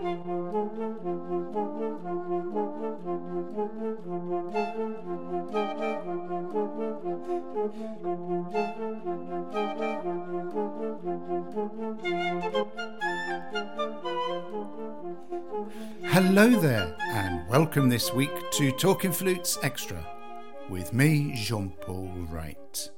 [0.00, 0.16] Hello
[16.48, 20.02] there, and welcome this week to Talking Flutes Extra
[20.70, 22.90] with me, Jean Paul Wright.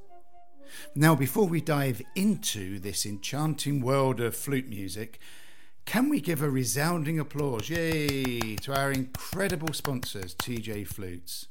[0.95, 5.19] Now, before we dive into this enchanting world of flute music,
[5.93, 11.45] can we give a resounding applause, yay, to our incredible sponsors, TJ Flutes?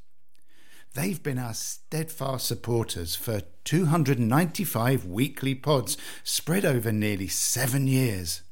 [0.94, 8.42] They've been our steadfast supporters for 295 weekly pods spread over nearly seven years.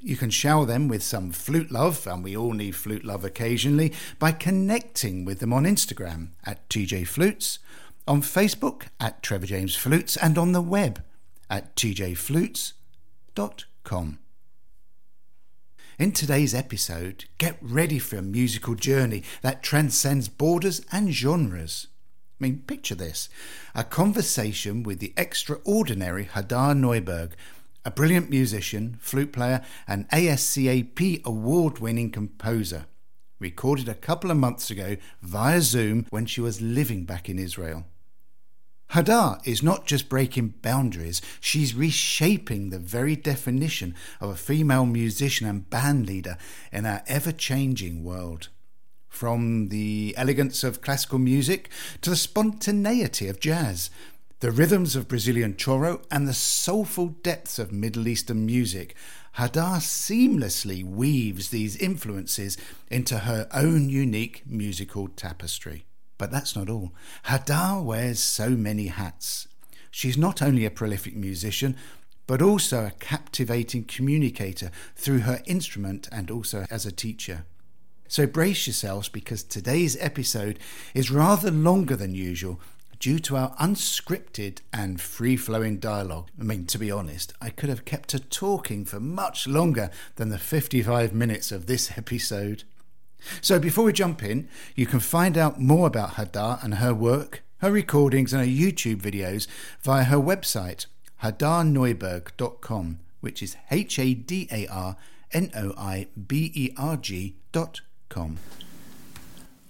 [0.00, 3.92] You can shower them with some flute love, and we all need flute love occasionally,
[4.18, 7.60] by connecting with them on Instagram at TJ Flutes,
[8.08, 11.04] on Facebook at Trevor James Flutes, and on the web
[11.48, 14.18] at tjflutes.com.
[15.98, 21.88] In today's episode, get ready for a musical journey that transcends borders and genres.
[22.40, 23.28] I mean, picture this
[23.74, 27.32] a conversation with the extraordinary Hadar Noiberg
[27.84, 32.86] a brilliant musician, flute player, and ASCAP award winning composer.
[33.40, 37.86] Recorded a couple of months ago via Zoom when she was living back in Israel.
[38.92, 45.46] Hadar is not just breaking boundaries, she's reshaping the very definition of a female musician
[45.46, 46.38] and band leader
[46.72, 48.48] in our ever changing world.
[49.08, 51.68] From the elegance of classical music
[52.00, 53.90] to the spontaneity of jazz,
[54.40, 58.94] the rhythms of Brazilian choro and the soulful depths of Middle Eastern music,
[59.36, 62.56] Hadar seamlessly weaves these influences
[62.90, 65.87] into her own unique musical tapestry.
[66.18, 66.92] But that's not all.
[67.26, 69.48] Hadar wears so many hats.
[69.90, 71.76] She's not only a prolific musician,
[72.26, 77.44] but also a captivating communicator through her instrument and also as a teacher.
[78.06, 80.58] So brace yourselves because today's episode
[80.94, 82.60] is rather longer than usual
[82.98, 86.30] due to our unscripted and free flowing dialogue.
[86.38, 90.30] I mean, to be honest, I could have kept her talking for much longer than
[90.30, 92.64] the 55 minutes of this episode.
[93.40, 97.42] So, before we jump in, you can find out more about Hadar and her work,
[97.58, 99.46] her recordings, and her YouTube videos
[99.82, 100.86] via her website,
[101.22, 104.96] hadarnoiberg.com, which is H A D A R
[105.32, 108.38] N O I B E R G.com.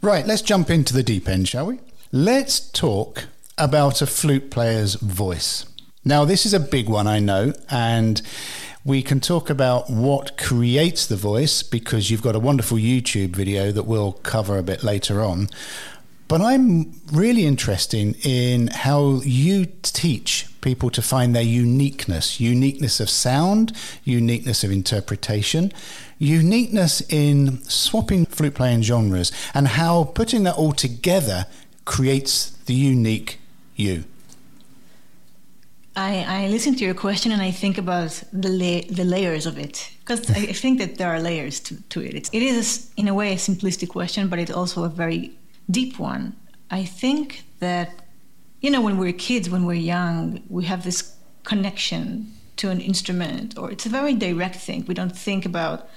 [0.00, 1.80] Right, let's jump into the deep end, shall we?
[2.12, 3.24] Let's talk
[3.56, 5.66] about a flute player's voice.
[6.08, 8.22] Now, this is a big one, I know, and
[8.82, 13.70] we can talk about what creates the voice because you've got a wonderful YouTube video
[13.72, 15.50] that we'll cover a bit later on.
[16.26, 23.10] But I'm really interested in how you teach people to find their uniqueness uniqueness of
[23.10, 25.74] sound, uniqueness of interpretation,
[26.18, 31.44] uniqueness in swapping flute playing genres, and how putting that all together
[31.84, 33.38] creates the unique
[33.76, 34.04] you?
[35.98, 39.58] I, I listen to your question and I think about the la- the layers of
[39.58, 42.14] it because I think that there are layers to, to it.
[42.14, 45.36] It's, it is in a way a simplistic question, but it's also a very
[45.68, 46.36] deep one.
[46.70, 47.88] I think that
[48.60, 53.58] you know when we're kids, when we're young, we have this connection to an instrument,
[53.58, 54.84] or it's a very direct thing.
[54.86, 55.88] We don't think about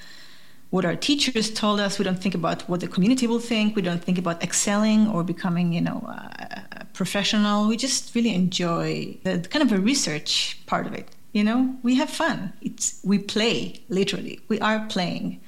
[0.72, 2.00] what our teachers told us.
[2.00, 3.76] We don't think about what the community will think.
[3.76, 6.51] We don't think about excelling or becoming, you know, a
[6.94, 7.68] professional.
[7.68, 11.08] We just really enjoy the kind of a research part of it.
[11.34, 12.54] You know, we have fun.
[12.62, 14.40] It's we play literally.
[14.48, 15.40] We are playing.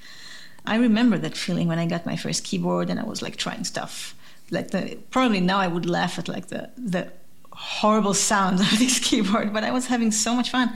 [0.66, 3.66] I remember that feeling when I got my first keyboard and I was like trying
[3.66, 4.16] stuff.
[4.50, 7.12] Like the probably now I would laugh at like the the
[7.52, 10.74] horrible sounds of this keyboard, but I was having so much fun.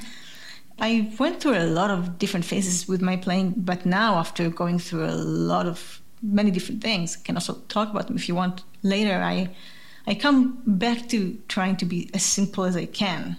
[0.79, 4.77] I went through a lot of different phases with my playing, but now after going
[4.77, 8.35] through a lot of many different things, I can also talk about them if you
[8.35, 9.15] want later.
[9.23, 9.49] I
[10.07, 13.37] I come back to trying to be as simple as I can.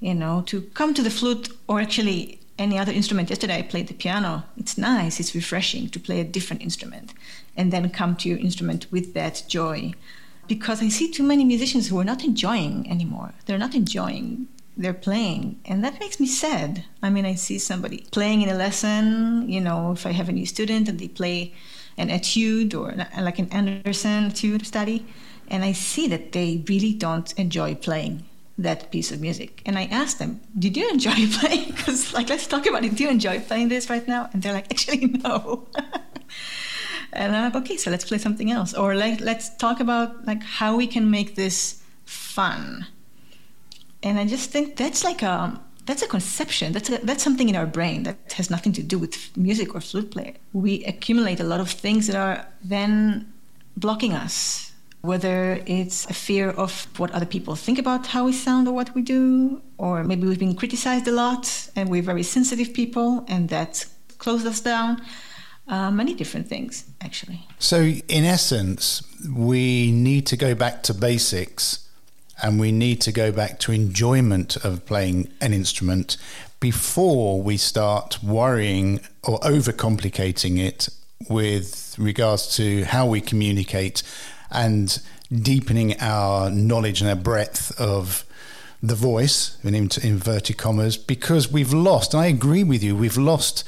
[0.00, 3.28] You know, to come to the flute or actually any other instrument.
[3.28, 4.44] Yesterday I played the piano.
[4.56, 7.12] It's nice, it's refreshing to play a different instrument
[7.56, 9.92] and then come to your instrument with that joy.
[10.46, 13.34] Because I see too many musicians who are not enjoying anymore.
[13.44, 14.48] They're not enjoying
[14.80, 18.54] they're playing and that makes me sad i mean i see somebody playing in a
[18.54, 21.52] lesson you know if i have a new student and they play
[21.98, 25.04] an etude or like an Andersen etude study
[25.48, 28.24] and i see that they really don't enjoy playing
[28.58, 29.62] that piece of music.
[29.64, 31.70] And i ask them did you enjoy playing?
[31.70, 32.94] Because like let's talk about it.
[32.96, 34.28] Do you enjoy playing this right now?
[34.32, 35.66] And they're like actually no.
[37.10, 38.74] And i'm like okay so let's play something else.
[38.74, 42.86] Or like let's talk about like how we can make this fun.
[44.02, 46.72] And I just think that's like a that's a conception.
[46.72, 49.80] That's a, that's something in our brain that has nothing to do with music or
[49.80, 50.34] flute play.
[50.52, 53.32] We accumulate a lot of things that are then
[53.74, 54.67] blocking us.
[55.08, 58.94] Whether it's a fear of what other people think about how we sound or what
[58.94, 63.48] we do, or maybe we've been criticized a lot and we're very sensitive people and
[63.48, 63.86] that
[64.18, 65.00] closed us down.
[65.66, 67.40] Uh, many different things, actually.
[67.58, 67.78] So,
[68.18, 69.02] in essence,
[69.34, 71.88] we need to go back to basics
[72.42, 76.18] and we need to go back to enjoyment of playing an instrument
[76.60, 80.90] before we start worrying or overcomplicating it
[81.30, 84.02] with regards to how we communicate
[84.50, 85.00] and
[85.30, 88.24] deepening our knowledge and our breadth of
[88.82, 93.64] the voice in inverted commas because we've lost and i agree with you we've lost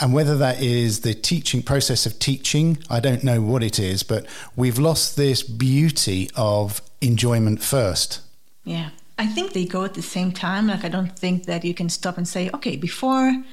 [0.00, 4.02] and whether that is the teaching process of teaching, I don't know what it is,
[4.02, 4.24] but
[4.56, 8.20] we've lost this beauty of enjoyment first.
[8.64, 8.90] Yeah.
[9.18, 10.68] I think they go at the same time.
[10.68, 13.44] Like, I don't think that you can stop and say, okay, before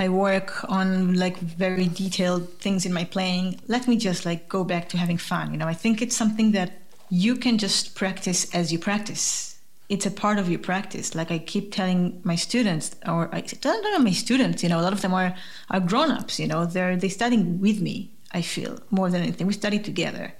[0.00, 4.64] I work on like very detailed things in my playing, let me just like go
[4.64, 5.52] back to having fun.
[5.52, 6.70] You know, I think it's something that
[7.10, 9.50] you can just practice as you practice
[9.90, 11.16] it's a part of your practice.
[11.16, 14.86] Like I keep telling my students, or I don't know my students, you know, a
[14.86, 15.34] lot of them are,
[15.68, 19.48] are grown-ups, you know, they're they studying with me, I feel, more than anything.
[19.48, 20.32] We study together.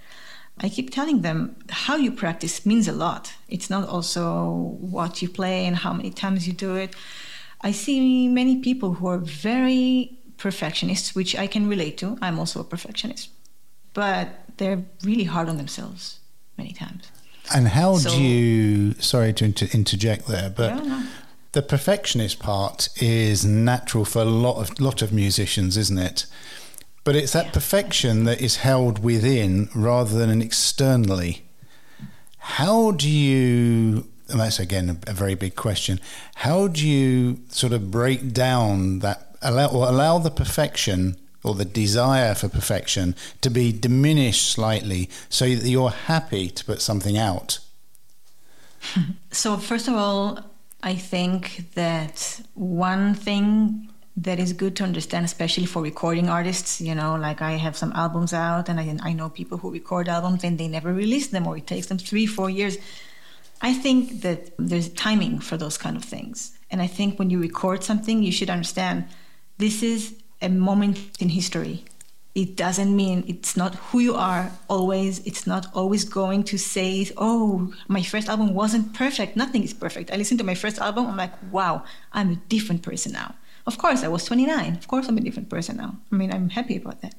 [0.58, 3.32] I keep telling them how you practice means a lot.
[3.48, 6.94] It's not also what you play and how many times you do it.
[7.62, 12.16] I see many people who are very perfectionists, which I can relate to.
[12.22, 13.30] I'm also a perfectionist.
[13.92, 16.20] But they're really hard on themselves
[16.56, 17.10] many times.
[17.54, 18.94] And how so, do you?
[18.94, 20.76] Sorry to inter- interject there, but.
[20.76, 21.06] Yeah, no.
[21.52, 26.26] The perfectionist part is natural for a lot of lot of musicians, isn't it?
[27.02, 27.50] But it's that yeah.
[27.50, 31.42] perfection that is held within rather than externally.
[32.38, 36.00] How do you and that's again a, very big question.
[36.36, 41.64] How do you sort of break down that allow or allow the perfection or the
[41.64, 47.58] desire for perfection to be diminished slightly so that you're happy to put something out?
[49.32, 50.40] So, first of all,
[50.82, 56.94] I think that one thing that is good to understand, especially for recording artists, you
[56.94, 60.44] know, like I have some albums out and I, I know people who record albums
[60.44, 62.76] and they never release them or it takes them three, four years.
[63.62, 66.56] I think that there's timing for those kind of things.
[66.70, 69.04] And I think when you record something, you should understand
[69.58, 71.84] this is a moment in history.
[72.34, 75.18] It doesn't mean it's not who you are always.
[75.26, 79.36] It's not always going to say, oh, my first album wasn't perfect.
[79.36, 80.12] Nothing is perfect.
[80.12, 83.34] I listened to my first album, I'm like, wow, I'm a different person now.
[83.66, 84.76] Of course, I was 29.
[84.76, 85.96] Of course, I'm a different person now.
[86.10, 87.14] I mean, I'm happy about that.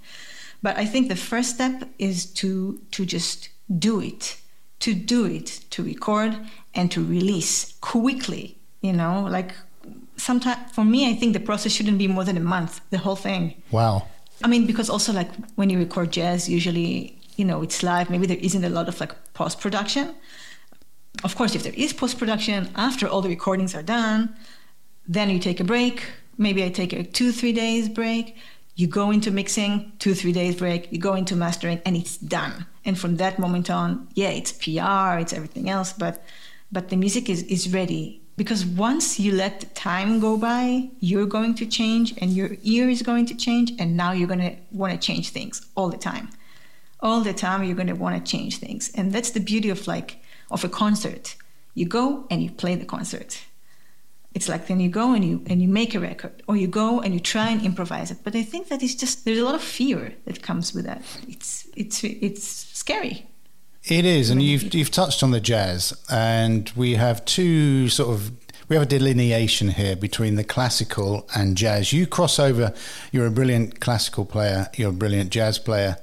[0.63, 3.49] But I think the first step is to to just
[3.79, 4.37] do it,
[4.81, 6.37] to do it, to record
[6.73, 8.57] and to release quickly.
[8.81, 9.53] You know, like
[10.17, 12.81] sometimes for me, I think the process shouldn't be more than a month.
[12.89, 13.61] The whole thing.
[13.71, 14.07] Wow.
[14.43, 18.09] I mean, because also like when you record jazz, usually you know it's live.
[18.09, 20.15] Maybe there isn't a lot of like post production.
[21.23, 24.35] Of course, if there is post production after all the recordings are done,
[25.07, 26.03] then you take a break.
[26.37, 28.35] Maybe I take a two three days break.
[28.75, 30.91] You go into mixing, two three days break.
[30.91, 32.65] You go into mastering, and it's done.
[32.85, 36.23] And from that moment on, yeah, it's PR, it's everything else, but
[36.71, 38.21] but the music is is ready.
[38.37, 42.89] Because once you let the time go by you're going to change and your ear
[42.89, 45.97] is going to change and now you're going to want to change things all the
[45.97, 46.29] time.
[47.01, 48.91] All the time you're going to want to change things.
[48.95, 51.35] And that's the beauty of like of a concert.
[51.75, 53.43] You go and you play the concert
[54.33, 57.01] it's like then you go and you and you make a record or you go
[57.01, 59.55] and you try and improvise it but i think that it's just there's a lot
[59.55, 62.47] of fear that comes with that it's it's it's
[62.77, 63.25] scary
[63.83, 68.31] it is, and you've you've touched on the jazz, and we have two sort of
[68.67, 71.91] we have a delineation here between the classical and jazz.
[71.91, 72.73] You cross over.
[73.11, 74.69] You're a brilliant classical player.
[74.75, 75.97] You're a brilliant jazz player.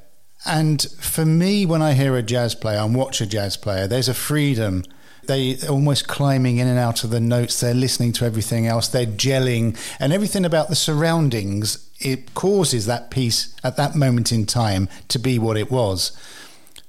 [0.44, 4.08] And for me, when I hear a jazz player and watch a jazz player, there's
[4.08, 4.84] a freedom.
[5.28, 7.60] They almost climbing in and out of the notes.
[7.60, 8.88] They're listening to everything else.
[8.88, 11.86] They're gelling, and everything about the surroundings.
[12.00, 16.16] It causes that piece at that moment in time to be what it was.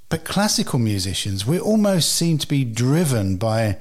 [0.08, 3.77] But classical musicians, we almost seem to be driven by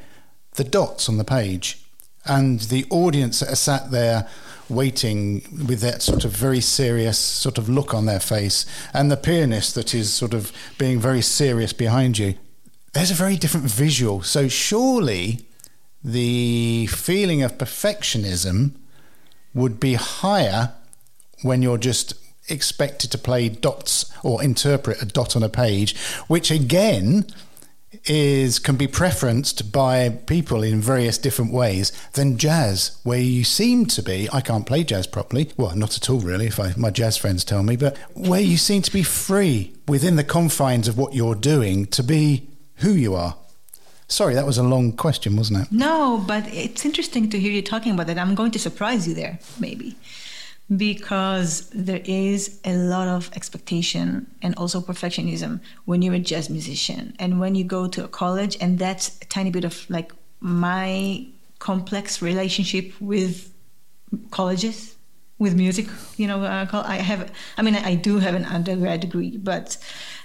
[0.55, 1.79] the dots on the page
[2.25, 4.29] and the audience that are sat there
[4.69, 9.17] waiting with that sort of very serious sort of look on their face and the
[9.17, 12.35] pianist that is sort of being very serious behind you.
[12.93, 14.23] There's a very different visual.
[14.23, 15.47] So surely
[16.03, 18.73] the feeling of perfectionism
[19.55, 20.73] would be higher
[21.43, 22.15] when you're just
[22.49, 25.97] expected to play dots or interpret a dot on a page,
[26.29, 27.27] which again
[28.05, 33.87] is can be preferenced by people in various different ways than jazz, where you seem
[33.87, 34.29] to be.
[34.33, 35.51] I can't play jazz properly.
[35.57, 36.47] Well, not at all, really.
[36.47, 40.17] If I, my jazz friends tell me, but where you seem to be free within
[40.17, 43.37] the confines of what you're doing to be who you are.
[44.09, 45.73] Sorry, that was a long question, wasn't it?
[45.73, 48.19] No, but it's interesting to hear you talking about that.
[48.19, 49.97] I'm going to surprise you there, maybe
[50.77, 57.15] because there is a lot of expectation and also perfectionism when you're a jazz musician
[57.19, 61.27] and when you go to a college and that's a tiny bit of like my
[61.59, 63.51] complex relationship with
[64.31, 64.95] colleges
[65.39, 65.87] with music
[66.19, 69.79] you know uh, i have i mean i do have an undergrad degree but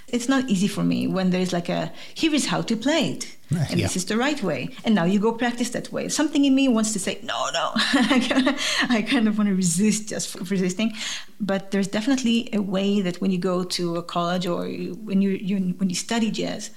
[0.08, 3.36] it's not easy for me when there's like a here is how to play it.
[3.52, 3.86] Eh, and yeah.
[3.86, 4.70] this is the right way.
[4.84, 6.08] And now you go practice that way.
[6.08, 7.72] Something in me wants to say no no.
[7.74, 10.92] I kind of want to resist just for resisting.
[11.40, 15.30] But there's definitely a way that when you go to a college or when you,
[15.30, 16.70] you when you study jazz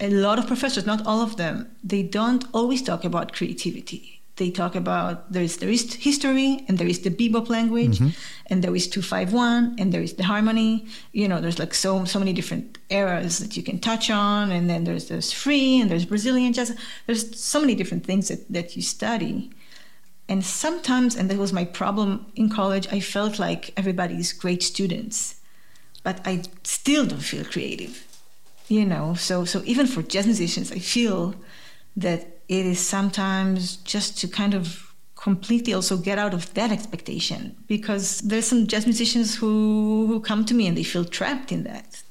[0.00, 4.50] a lot of professors not all of them they don't always talk about creativity they
[4.50, 8.08] talk about there is there is history and there is the bebop language mm-hmm.
[8.46, 10.86] and there is 251 and there is the harmony.
[11.12, 14.70] You know there's like so so many different eras that you can touch on and
[14.70, 16.74] then there's there's free and there's brazilian jazz.
[17.06, 19.50] There's so many different things that, that you study.
[20.30, 25.36] And sometimes and that was my problem in college i felt like everybody's great students
[26.02, 28.04] but i still don't feel creative
[28.68, 29.14] you know?
[29.14, 31.34] So so even for jazz musicians i feel
[31.96, 37.56] that it is sometimes just to kind of completely also get out of that expectation
[37.66, 41.64] because there's some jazz musicians who, who come to me and they feel trapped in
[41.64, 42.02] that.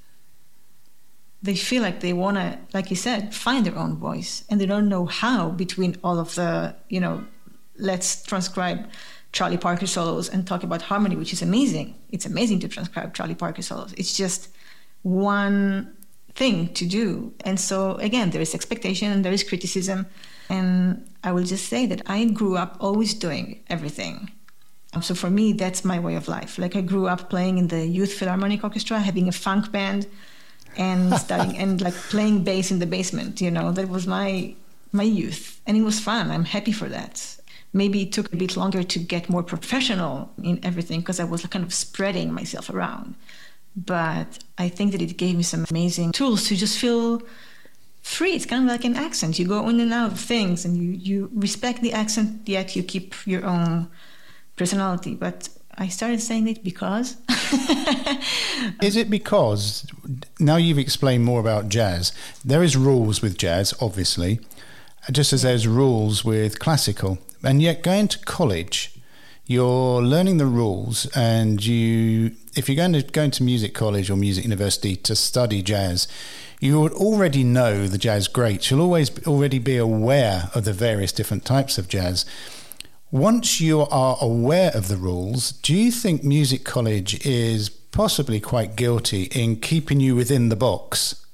[1.42, 4.66] They feel like they want to like you said find their own voice and they
[4.66, 7.24] don't know how between all of the you know
[7.78, 8.90] let's transcribe
[9.32, 11.96] charlie parker solos and talk about harmony which is amazing.
[12.10, 13.94] It's amazing to transcribe charlie parker solos.
[13.94, 14.50] It's just
[15.04, 15.96] one
[16.38, 17.34] thing to do.
[17.44, 20.06] And so, again, there is expectation and there is criticism.
[20.50, 24.32] And I will just say that I grew up always doing everything.
[24.94, 26.58] Um, so for me, that's my way of life.
[26.58, 30.08] Like I grew up playing in the Youth Philharmonic Orchestra, having a funk band,
[30.78, 33.42] and studying and like playing bass in the basement.
[33.42, 34.56] You know, that was my
[34.94, 36.32] my youth, and it was fun.
[36.32, 37.36] I'm happy for that.
[37.74, 41.46] Maybe it took a bit longer to get more professional in everything because I was
[41.48, 43.16] kind of spreading myself around
[43.78, 47.22] but I think that it gave me some amazing tools to just feel
[48.02, 48.32] free.
[48.32, 49.38] It's kind of like an accent.
[49.38, 52.82] You go in and out of things and you, you respect the accent, yet you
[52.82, 53.88] keep your own
[54.56, 55.14] personality.
[55.14, 57.18] But I started saying it because.
[58.82, 59.86] is it because
[60.40, 62.14] now you've explained more about jazz?
[62.44, 64.40] There is rules with jazz, obviously,
[65.12, 67.20] just as there's rules with classical.
[67.44, 68.97] And yet, going to college,
[69.48, 74.18] you're learning the rules and you if you're going to go into music college or
[74.18, 76.06] music university to study jazz
[76.60, 81.12] you would already know the jazz greats you'll always already be aware of the various
[81.12, 82.26] different types of jazz.
[83.10, 88.76] Once you are aware of the rules do you think music college is possibly quite
[88.76, 91.26] guilty in keeping you within the box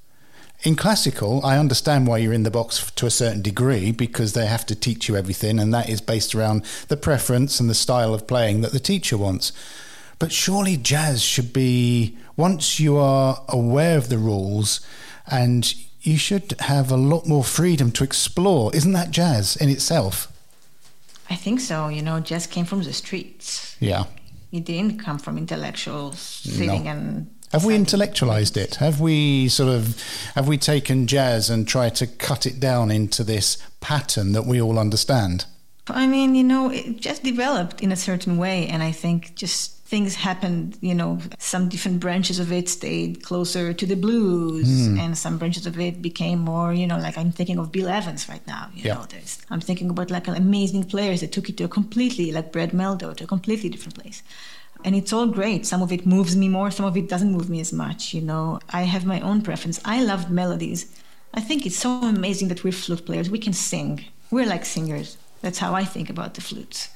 [0.64, 4.46] in classical, I understand why you're in the box to a certain degree because they
[4.46, 8.14] have to teach you everything, and that is based around the preference and the style
[8.14, 9.52] of playing that the teacher wants.
[10.18, 14.80] But surely jazz should be, once you are aware of the rules,
[15.26, 18.74] and you should have a lot more freedom to explore.
[18.74, 20.30] Isn't that jazz in itself?
[21.28, 21.88] I think so.
[21.88, 23.76] You know, jazz came from the streets.
[23.80, 24.04] Yeah.
[24.52, 26.90] It didn't come from intellectuals sitting no.
[26.90, 28.74] and have we intellectualized it?
[28.76, 30.02] Have we sort of
[30.34, 34.60] have we taken jazz and tried to cut it down into this pattern that we
[34.60, 35.46] all understand?
[35.86, 39.84] I mean, you know, it just developed in a certain way, and I think just
[39.84, 40.78] things happened.
[40.80, 44.98] You know, some different branches of it stayed closer to the blues, mm.
[44.98, 46.74] and some branches of it became more.
[46.74, 48.68] You know, like I'm thinking of Bill Evans right now.
[48.74, 48.94] You yeah.
[48.94, 52.50] know, there's I'm thinking about like amazing players that took it to a completely like
[52.50, 54.24] Brad Mehldau to a completely different place
[54.84, 55.66] and it's all great.
[55.66, 58.14] Some of it moves me more, some of it doesn't move me as much.
[58.14, 59.80] You know, I have my own preference.
[59.84, 61.00] I love melodies.
[61.32, 63.30] I think it's so amazing that we're flute players.
[63.30, 64.04] We can sing.
[64.30, 65.16] We're like singers.
[65.40, 66.90] That's how I think about the flutes.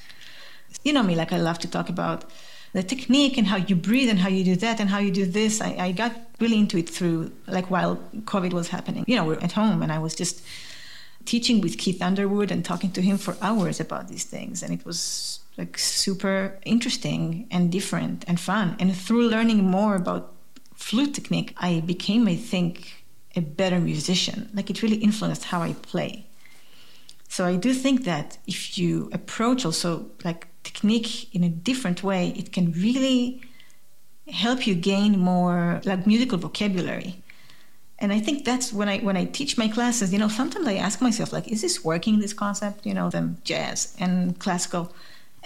[0.85, 2.25] You know me, like I love to talk about
[2.73, 5.25] the technique and how you breathe and how you do that and how you do
[5.25, 5.61] this.
[5.61, 9.05] I, I got really into it through, like, while COVID was happening.
[9.07, 10.43] You know, we're at home and I was just
[11.25, 14.63] teaching with Keith Underwood and talking to him for hours about these things.
[14.63, 18.77] And it was like super interesting and different and fun.
[18.79, 20.35] And through learning more about
[20.75, 24.49] flute technique, I became, I think, a better musician.
[24.55, 26.27] Like it really influenced how I play.
[27.29, 32.33] So I do think that if you approach also like technique in a different way,
[32.37, 33.43] it can really
[34.29, 37.23] help you gain more like musical vocabulary.
[37.99, 40.75] and I think that's when I when I teach my classes, you know, sometimes I
[40.75, 42.21] ask myself like, is this working?
[42.21, 44.95] This concept, you know, the jazz and classical,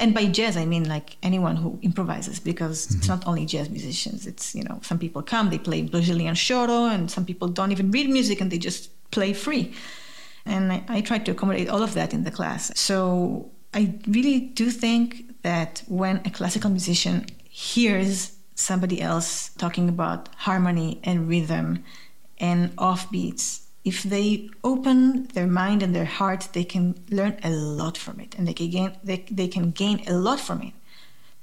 [0.02, 2.99] and by jazz I mean like anyone who improvises because mm-hmm.
[2.99, 4.26] it's not only jazz musicians.
[4.26, 7.90] It's you know, some people come, they play Brazilian choro, and some people don't even
[7.90, 9.73] read music and they just play free.
[10.44, 12.62] And I, I try to accommodate all of that in the class.
[12.78, 20.28] So I really do think that when a classical musician hears somebody else talking about
[20.37, 21.85] harmony and rhythm
[22.38, 27.98] and offbeats, if they open their mind and their heart, they can learn a lot
[27.98, 30.72] from it, and they can gain they, they can gain a lot from it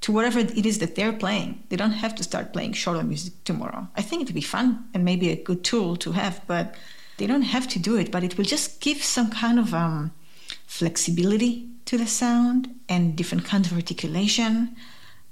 [0.01, 1.62] to whatever it is that they're playing.
[1.67, 3.89] They don't have to start playing choro music tomorrow.
[3.98, 6.75] I think it would be fun and maybe a good tool to have, but
[7.17, 8.10] they don't have to do it.
[8.10, 10.12] But it will just give some kind of um,
[10.65, 14.75] flexibility to the sound and different kinds of articulation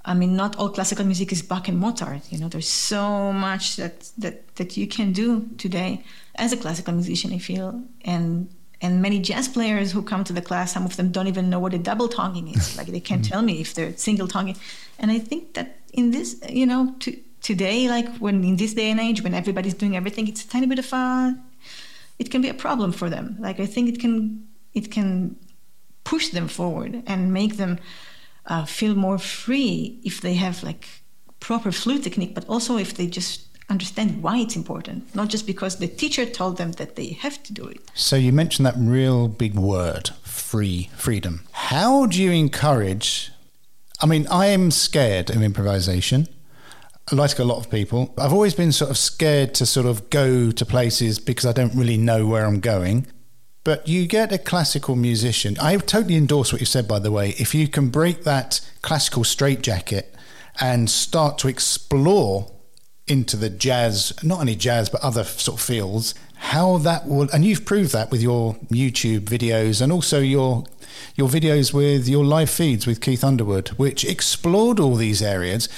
[0.08, 2.32] I mean, not all classical music is Bach and Mozart.
[2.32, 6.02] You know, there's so much that that that you can do today
[6.38, 7.32] as a classical musician.
[7.32, 8.48] I feel, and
[8.80, 11.58] and many jazz players who come to the class, some of them don't even know
[11.58, 12.76] what a double tonguing is.
[12.78, 14.56] Like they can't tell me if they're single tonguing.
[14.98, 18.90] And I think that in this, you know, to, today, like when in this day
[18.90, 21.36] and age, when everybody's doing everything, it's a tiny bit of a,
[22.18, 23.36] it can be a problem for them.
[23.40, 25.36] Like I think it can, it can
[26.04, 27.78] push them forward and make them
[28.46, 30.88] uh, feel more free if they have like
[31.40, 35.76] proper flute technique, but also if they just understand why it's important, not just because
[35.76, 37.80] the teacher told them that they have to do it.
[37.94, 41.44] So you mentioned that real big word, free, freedom.
[41.52, 43.30] How do you encourage?
[44.00, 46.28] I mean, I am scared of improvisation.
[47.10, 50.50] Like a lot of people, I've always been sort of scared to sort of go
[50.50, 53.06] to places because I don't really know where I'm going.
[53.64, 55.56] But you get a classical musician.
[55.60, 57.30] I totally endorse what you said, by the way.
[57.38, 60.14] If you can break that classical straitjacket
[60.60, 62.50] and start to explore
[63.10, 67.44] into the jazz, not only jazz, but other sort of fields, how that will, and
[67.44, 70.64] you've proved that with your YouTube videos and also your
[71.14, 75.68] your videos with your live feeds with Keith Underwood, which explored all these areas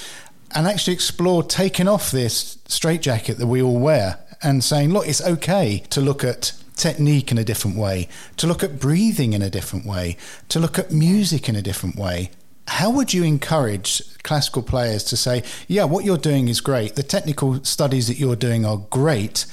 [0.53, 5.21] and actually explored taking off this straitjacket that we all wear and saying, look, it's
[5.21, 9.49] okay to look at technique in a different way, to look at breathing in a
[9.49, 10.17] different way,
[10.49, 12.31] to look at music in a different way.
[12.75, 17.03] How would you encourage classical players to say, yeah, what you're doing is great, the
[17.03, 19.45] technical studies that you're doing are great,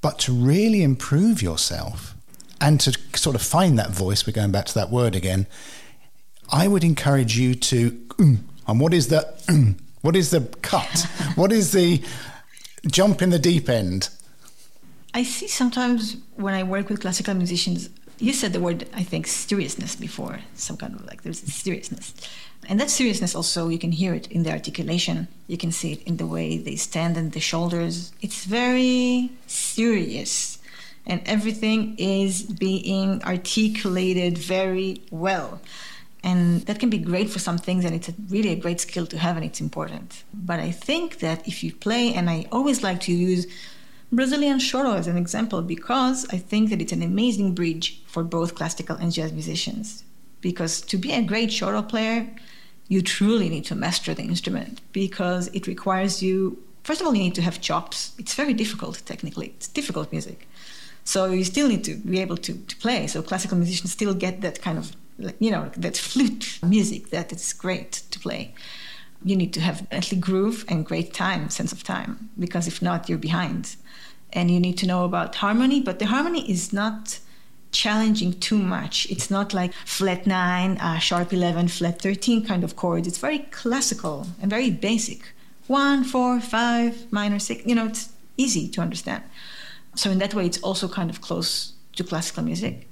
[0.00, 2.14] but to really improve yourself
[2.58, 5.46] and to sort of find that voice, we're going back to that word again,
[6.50, 11.06] I would encourage you to, mm, and what is the, mm, what is the cut?
[11.34, 12.02] what is the
[12.86, 14.08] jump in the deep end?
[15.12, 19.26] I see sometimes when I work with classical musicians, you said the word, I think,
[19.26, 22.14] seriousness before, some kind of like there's seriousness.
[22.68, 26.02] And that seriousness also, you can hear it in the articulation, you can see it
[26.04, 28.12] in the way they stand and the shoulders.
[28.20, 30.58] It's very serious,
[31.06, 35.60] and everything is being articulated very well.
[36.22, 39.06] And that can be great for some things, and it's a, really a great skill
[39.06, 40.22] to have, and it's important.
[40.34, 43.46] But I think that if you play, and I always like to use
[44.12, 48.56] Brazilian choro as an example because I think that it's an amazing bridge for both
[48.56, 50.04] classical and jazz musicians.
[50.40, 52.28] Because to be a great choro player,
[52.88, 57.22] you truly need to master the instrument because it requires you, first of all, you
[57.22, 58.12] need to have chops.
[58.18, 60.48] It's very difficult technically, it's difficult music.
[61.04, 63.06] So you still need to be able to, to play.
[63.06, 64.96] So classical musicians still get that kind of,
[65.38, 68.54] you know, that flute music that it's great to play
[69.22, 72.80] you need to have at least groove and great time, sense of time, because if
[72.80, 73.76] not, you're behind
[74.32, 77.18] and you need to know about harmony, but the harmony is not
[77.72, 79.06] challenging too much.
[79.10, 83.06] It's not like flat 9, uh, sharp 11, flat 13 kind of chords.
[83.06, 85.32] It's very classical and very basic.
[85.66, 89.22] 1, 4, 5, minor 6, you know, it's easy to understand.
[89.94, 92.88] So in that way, it's also kind of close to classical music.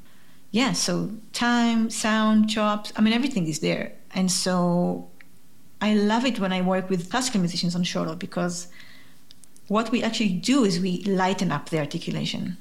[0.50, 3.92] Yeah, so time, sound, chops, I mean, everything is there.
[4.14, 5.08] And so
[5.80, 8.68] I love it when I work with classical musicians on choro because
[9.68, 12.56] what we actually do is we lighten up the articulation.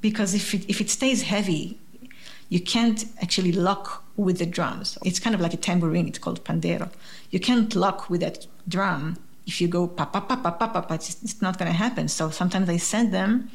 [0.00, 1.78] Because if it, if it stays heavy,
[2.48, 4.98] you can't actually lock with the drums.
[5.04, 6.90] It's kind of like a tambourine, it's called pandeiro.
[7.30, 9.18] You can't lock with that drum.
[9.46, 11.76] If you go pa pa pa pa pa pa, pa it's, it's not going to
[11.76, 12.08] happen.
[12.08, 13.50] So sometimes I send them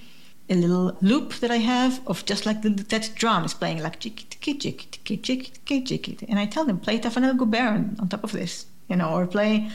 [0.50, 4.00] a little loop that I have of just like the, that drum is playing like
[4.00, 8.68] jiki tiki jiki tiki and I tell them play Taffanel Gaubert on top of this,
[8.88, 9.70] you know, or play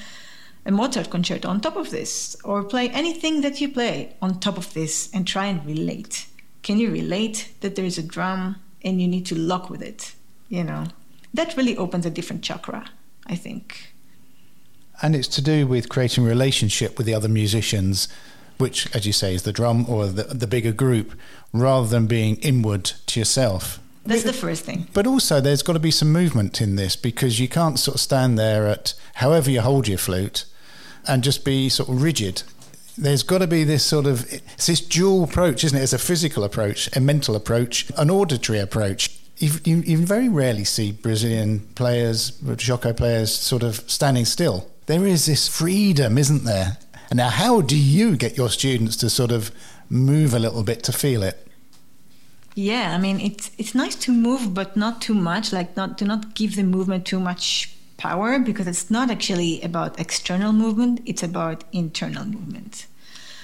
[0.67, 4.59] a Mozart concerto on top of this, or play anything that you play on top
[4.59, 6.27] of this and try and relate.
[6.63, 10.15] Can you relate that there is a drum and you need to lock with it?
[10.49, 10.87] You know,
[11.33, 12.87] that really opens a different chakra,
[13.27, 13.95] I think.
[15.03, 18.09] And it's to do with creating relationship with the other musicians
[18.61, 21.15] which, as you say, is the drum or the, the bigger group,
[21.53, 23.81] rather than being inward to yourself.
[24.05, 24.87] That's the first thing.
[24.93, 28.01] But also, there's got to be some movement in this because you can't sort of
[28.01, 30.45] stand there at however you hold your flute
[31.07, 32.43] and just be sort of rigid.
[32.97, 35.83] There's got to be this sort of it's this dual approach, isn't it?
[35.83, 39.17] It's a physical approach, a mental approach, an auditory approach.
[39.39, 44.71] You, you, you very rarely see Brazilian players, choro players, sort of standing still.
[44.85, 46.77] There is this freedom, isn't there?
[47.09, 49.51] And now, how do you get your students to sort of
[49.89, 51.47] move a little bit to feel it?
[52.55, 55.53] Yeah, I mean it's it's nice to move, but not too much.
[55.53, 57.73] Like not to not give the movement too much
[58.07, 62.87] power because it's not actually about external movement; it's about internal movement.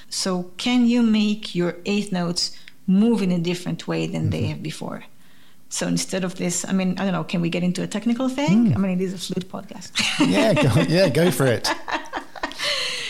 [0.09, 4.29] So, can you make your eighth notes move in a different way than mm-hmm.
[4.35, 5.03] they have before?
[5.69, 7.23] So instead of this, I mean, I don't know.
[7.23, 8.67] Can we get into a technical thing?
[8.67, 8.75] Mm.
[8.75, 9.91] I mean, it is a flute podcast.
[10.35, 11.69] yeah, go, yeah, go for it.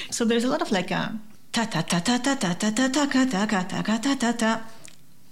[0.09, 1.19] so there's a lot of like a
[1.51, 4.61] ta ta ta ta ta ta ta ta ta ta ta ta ta ta ta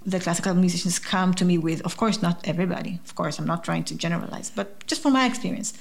[0.05, 3.63] the classical musicians come to me with, of course, not everybody, of course, I'm not
[3.63, 5.73] trying to generalize, but just from my experience.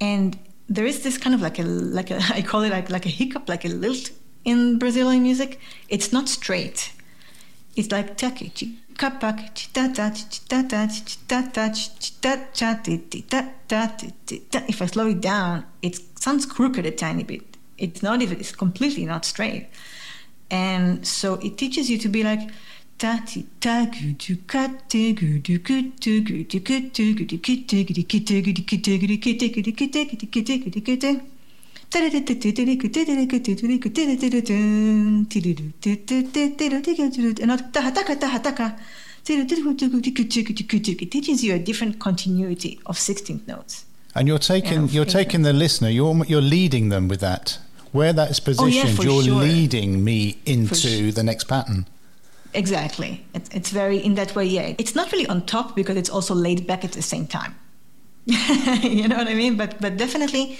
[0.00, 3.06] And there is this kind of like a, like a, I call it like, like
[3.06, 4.10] a hiccup, like a lilt
[4.44, 5.60] in Brazilian music.
[5.88, 6.92] It's not straight.
[7.76, 8.16] It's like
[14.68, 17.56] if I slow it down, it sounds crooked a tiny bit.
[17.76, 19.66] It's not even, it's completely not straight.
[20.50, 22.48] And so it teaches you to be like,
[41.42, 43.84] you a different continuity of 16th notes.
[44.14, 47.58] And you're taking you're taking the listener, you're you're leading them with that.
[47.92, 49.34] Where that is positioned, oh, yeah, you're sure.
[49.34, 51.86] leading me into the next pattern.
[52.54, 53.26] Exactly.
[53.34, 54.74] It's, it's very, in that way, yeah.
[54.78, 57.56] It's not really on top because it's also laid back at the same time.
[58.26, 59.56] you know what I mean?
[59.56, 60.58] But, but definitely,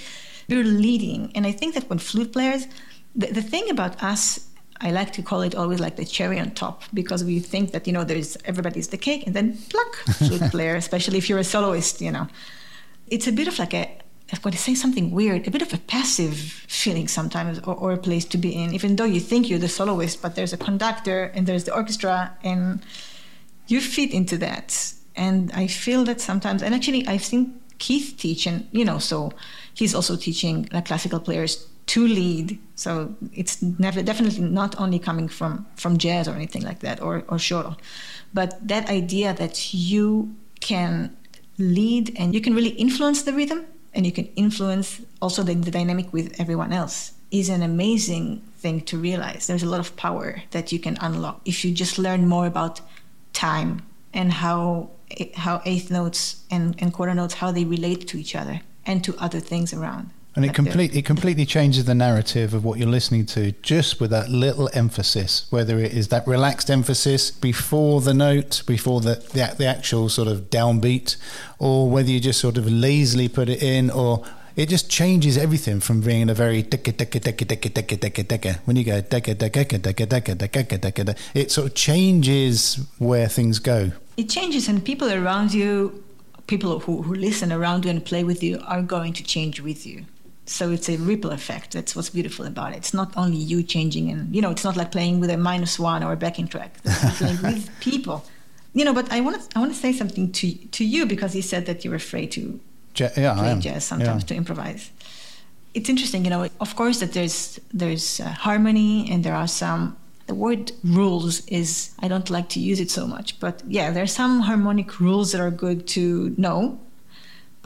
[0.49, 1.31] we're leading.
[1.35, 2.67] And I think that when flute players,
[3.15, 4.47] the, the thing about us,
[4.81, 7.87] I like to call it always like the cherry on top because we think that,
[7.87, 11.45] you know, there's everybody's the cake and then pluck, flute player, especially if you're a
[11.45, 12.27] soloist, you know.
[13.07, 13.97] It's a bit of like a,
[14.33, 17.91] I'm going to say something weird, a bit of a passive feeling sometimes, or, or,
[17.93, 20.57] a place to be in, even though you think you're the soloist, but there's a
[20.57, 22.81] conductor and there's the orchestra, and
[23.67, 24.93] you fit into that.
[25.15, 29.31] And I feel that sometimes, and actually, I've seen Keith teach, and you know, so
[29.75, 32.57] he's also teaching like classical players to lead.
[32.73, 37.17] So it's never definitely not only coming from from jazz or anything like that, or
[37.27, 37.77] or choro,
[38.33, 41.15] but that idea that you can
[41.57, 45.71] lead and you can really influence the rhythm and you can influence also the, the
[45.71, 49.47] dynamic with everyone else is an amazing thing to realize.
[49.47, 52.81] There's a lot of power that you can unlock if you just learn more about
[53.33, 54.89] time and how
[55.35, 59.15] how eighth notes and, and quarter notes how they relate to each other and to
[59.17, 60.09] other things around.
[60.35, 64.11] And it completely it completely changes the narrative of what you're listening to just with
[64.11, 69.55] that little emphasis, whether it is that relaxed emphasis before the note, before the, the,
[69.57, 71.15] the actual sort of downbeat,
[71.57, 74.25] or whether you just sort of lazily put it in, or
[74.57, 78.59] it just changes everything from being a very decka decka decka decka decka decka decka.
[78.65, 83.29] When you go decka decka decka decka decka decka decka, it sort of changes where
[83.29, 83.91] things go.
[84.17, 86.03] It changes, and people around you,
[86.47, 89.85] people who, who listen around you and play with you, are going to change with
[89.85, 90.05] you
[90.45, 91.73] so it's a ripple effect.
[91.73, 92.77] That's what's beautiful about it.
[92.77, 95.79] It's not only you changing and you know it's not like playing with a minus
[95.79, 96.75] one or a backing track.
[96.83, 98.23] It's playing with people.
[98.73, 101.33] You know but i want to i want to say something to to you because
[101.33, 102.59] you said that you're afraid to
[102.97, 104.27] ja- yeah, play jazz sometimes yeah.
[104.27, 104.91] to improvise.
[105.73, 109.95] It's interesting you know of course that there's there's uh, harmony and there are some
[110.27, 114.01] the word rules is i don't like to use it so much but yeah there
[114.01, 116.79] are some harmonic rules that are good to know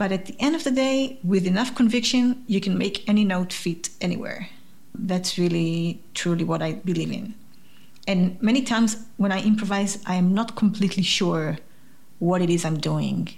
[0.00, 3.52] but at the end of the day, with enough conviction, you can make any note
[3.52, 4.48] fit anywhere.
[4.94, 7.34] That's really, truly what I believe in.
[8.08, 11.58] And many times when I improvise, I am not completely sure
[12.18, 13.28] what it is I'm doing.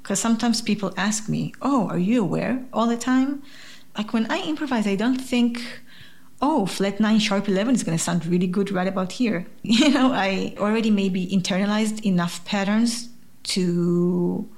[0.00, 3.42] Because sometimes people ask me, Oh, are you aware all the time?
[3.96, 5.60] Like when I improvise, I don't think,
[6.40, 9.48] Oh, flat nine, sharp 11 is going to sound really good right about here.
[9.64, 13.08] You know, I already maybe internalized enough patterns
[13.54, 14.48] to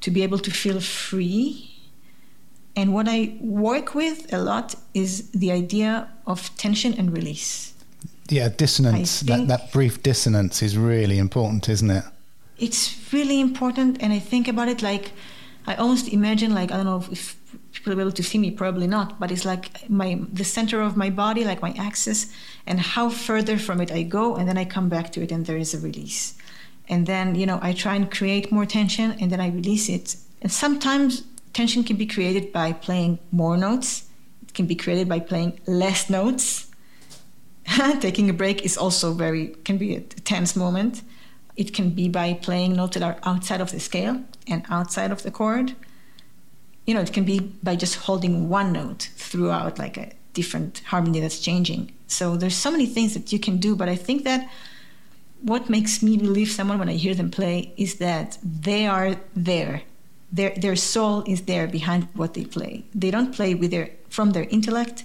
[0.00, 1.74] to be able to feel free.
[2.76, 7.74] And what I work with a lot is the idea of tension and release.
[8.28, 12.04] Yeah, dissonance, that, that brief dissonance is really important, isn't it?
[12.58, 14.02] It's really important.
[14.02, 15.12] And I think about it like
[15.68, 17.36] I almost imagine, like, I don't know if
[17.72, 20.80] people will be able to see me, probably not, but it's like my the center
[20.80, 22.32] of my body, like my axis,
[22.66, 25.44] and how further from it I go, and then I come back to it, and
[25.44, 26.37] there is a release.
[26.88, 30.16] And then you know I try and create more tension, and then I release it.
[30.42, 34.04] And sometimes tension can be created by playing more notes.
[34.42, 36.70] It can be created by playing less notes.
[38.00, 41.02] Taking a break is also very can be a tense moment.
[41.56, 45.24] It can be by playing notes that are outside of the scale and outside of
[45.24, 45.74] the chord.
[46.86, 51.20] You know, it can be by just holding one note throughout, like a different harmony
[51.20, 51.92] that's changing.
[52.06, 54.48] So there's so many things that you can do, but I think that
[55.42, 59.82] what makes me believe someone when I hear them play is that they are there.
[60.32, 62.84] Their their soul is there behind what they play.
[62.94, 65.04] They don't play with their from their intellect.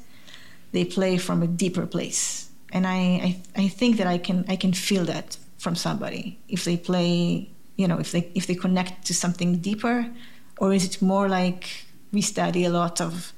[0.72, 2.50] They play from a deeper place.
[2.72, 6.66] And I, I, I think that I can I can feel that from somebody if
[6.66, 10.08] they play you know if they if they connect to something deeper
[10.58, 13.32] or is it more like we study a lot of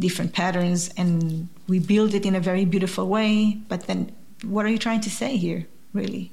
[0.00, 4.10] different patterns and we build it in a very beautiful way but then
[4.42, 6.30] what are you trying to say here really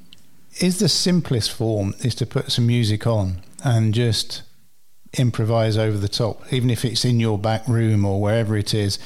[0.59, 4.43] is the simplest form is to put some music on and just
[5.17, 8.97] improvise over the top even if it's in your back room or wherever it is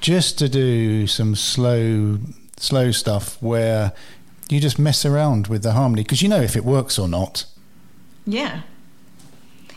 [0.00, 2.18] just to do some slow
[2.56, 3.92] slow stuff where
[4.48, 7.44] you just mess around with the harmony because you know if it works or not.
[8.26, 8.62] Yeah.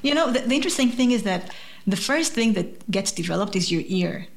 [0.02, 1.54] You know, the, the interesting thing is that
[1.88, 4.28] the first thing that gets developed is your ear.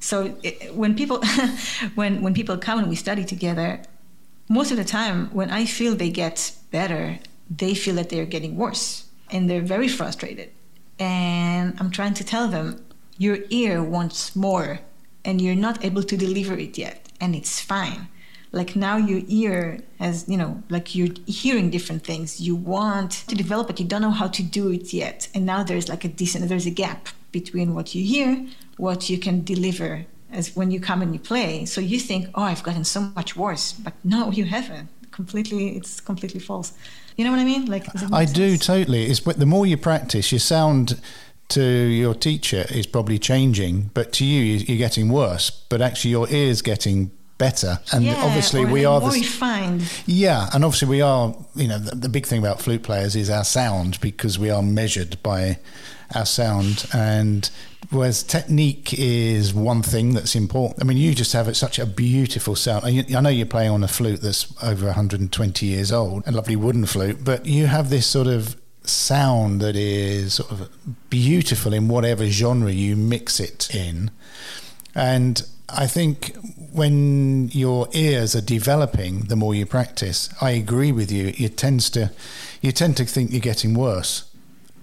[0.00, 1.22] So it, when people
[1.94, 3.82] when when people come and we study together,
[4.48, 7.18] most of the time when I feel they get better,
[7.50, 10.50] they feel that they're getting worse and they're very frustrated.
[10.98, 12.84] And I'm trying to tell them
[13.18, 14.80] your ear wants more
[15.24, 18.08] and you're not able to deliver it yet and it's fine.
[18.52, 22.40] Like now your ear has you know like you're hearing different things.
[22.40, 23.80] You want to develop it.
[23.80, 25.28] You don't know how to do it yet.
[25.34, 29.18] And now there's like a decent there's a gap between what you hear what you
[29.18, 32.84] can deliver as when you come and you play so you think oh i've gotten
[32.84, 36.72] so much worse but no you haven't completely it's completely false
[37.16, 40.40] you know what i mean like i do totally it's the more you practice your
[40.40, 41.00] sound
[41.48, 45.50] to your teacher is probably changing, but to you, you're getting worse.
[45.50, 47.80] But actually, your ear's getting better.
[47.92, 49.82] And yeah, obviously, we are more the refined.
[50.06, 51.34] Yeah, and obviously, we are.
[51.54, 54.62] You know, the, the, big thing about flute players is our sound because we are
[54.62, 55.58] measured by
[56.14, 56.86] our sound.
[56.92, 57.50] And
[57.94, 60.82] whereas technique is one thing that's important.
[60.82, 62.84] I mean, you just have such a beautiful sound.
[62.84, 66.86] I know you're playing on a flute that's over 120 years old, a lovely wooden
[66.86, 70.68] flute, but you have this sort of sound that is sort of
[71.08, 74.10] beautiful in whatever genre you mix it in.
[74.94, 76.36] And I think
[76.72, 81.32] when your ears are developing, the more you practice, I agree with you.
[81.38, 82.12] It tends to,
[82.60, 84.24] you tend to think you're getting worse,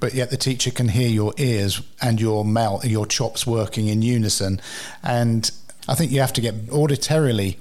[0.01, 4.01] but yet the teacher can hear your ears and your mouth, your chops working in
[4.01, 4.59] unison,
[5.01, 5.49] and
[5.87, 7.57] I think you have to get auditorily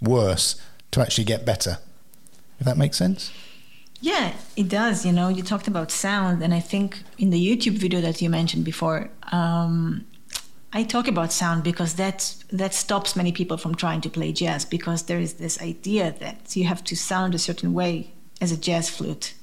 [0.00, 1.78] worse to actually get better.
[2.58, 3.30] If that makes sense.
[4.00, 5.06] Yeah, it does.
[5.06, 8.28] You know, you talked about sound, and I think in the YouTube video that you
[8.28, 10.04] mentioned before, um,
[10.72, 14.64] I talk about sound because that that stops many people from trying to play jazz
[14.64, 18.56] because there is this idea that you have to sound a certain way as a
[18.56, 19.34] jazz flute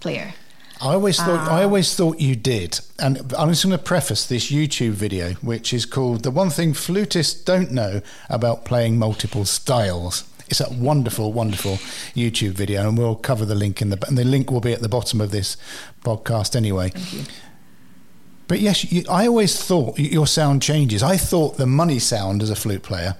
[0.00, 0.34] player.
[0.80, 4.26] I always thought uh, I always thought you did, and I'm just going to preface
[4.26, 9.44] this YouTube video, which is called "The One Thing Flutists Don't Know About Playing Multiple
[9.44, 11.72] Styles." It's a wonderful, wonderful
[12.14, 14.80] YouTube video, and we'll cover the link in the and the link will be at
[14.80, 15.56] the bottom of this
[16.04, 16.92] podcast anyway.
[18.46, 21.02] But yes, you, I always thought your sound changes.
[21.02, 23.16] I thought the money sound as a flute player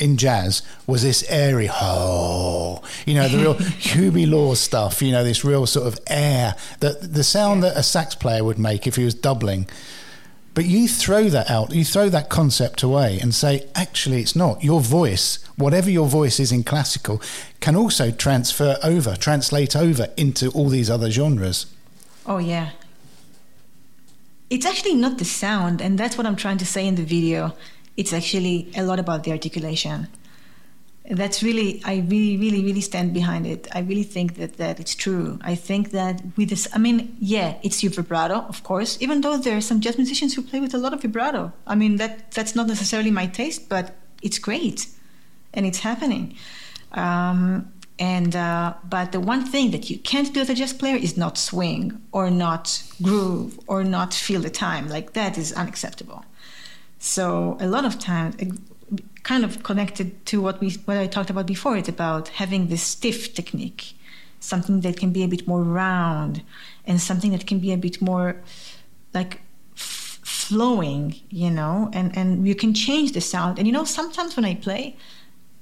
[0.00, 5.22] in jazz was this airy ho, you know, the real Hubert Laws stuff, you know,
[5.22, 7.70] this real sort of air, that the sound yeah.
[7.70, 9.68] that a sax player would make if he was doubling.
[10.52, 14.64] But you throw that out, you throw that concept away and say, actually, it's not.
[14.64, 17.22] Your voice, whatever your voice is in classical,
[17.60, 21.66] can also transfer over, translate over into all these other genres.
[22.26, 22.70] Oh, yeah
[24.50, 27.54] it's actually not the sound, and that's what I'm trying to say in the video.
[28.00, 30.08] It's actually a lot about the articulation.
[31.20, 33.68] That's really, I really, really, really stand behind it.
[33.74, 35.38] I really think that that it's true.
[35.52, 36.96] I think that with this, I mean,
[37.34, 38.96] yeah, it's your vibrato, of course.
[39.04, 41.52] Even though there are some jazz musicians who play with a lot of vibrato.
[41.66, 43.84] I mean, that that's not necessarily my taste, but
[44.22, 44.78] it's great,
[45.52, 46.24] and it's happening.
[46.92, 50.96] Um, and uh, but the one thing that you can't do as a jazz player
[50.96, 52.64] is not swing or not
[53.02, 54.84] groove or not feel the time.
[54.96, 56.24] Like that is unacceptable.
[57.00, 58.36] So a lot of times,
[59.22, 62.82] kind of connected to what we what I talked about before, it's about having this
[62.82, 63.94] stiff technique,
[64.38, 66.42] something that can be a bit more round,
[66.84, 68.36] and something that can be a bit more
[69.14, 69.40] like
[69.74, 73.58] flowing, you know, and, and you can change the sound.
[73.58, 74.96] And you know, sometimes when I play,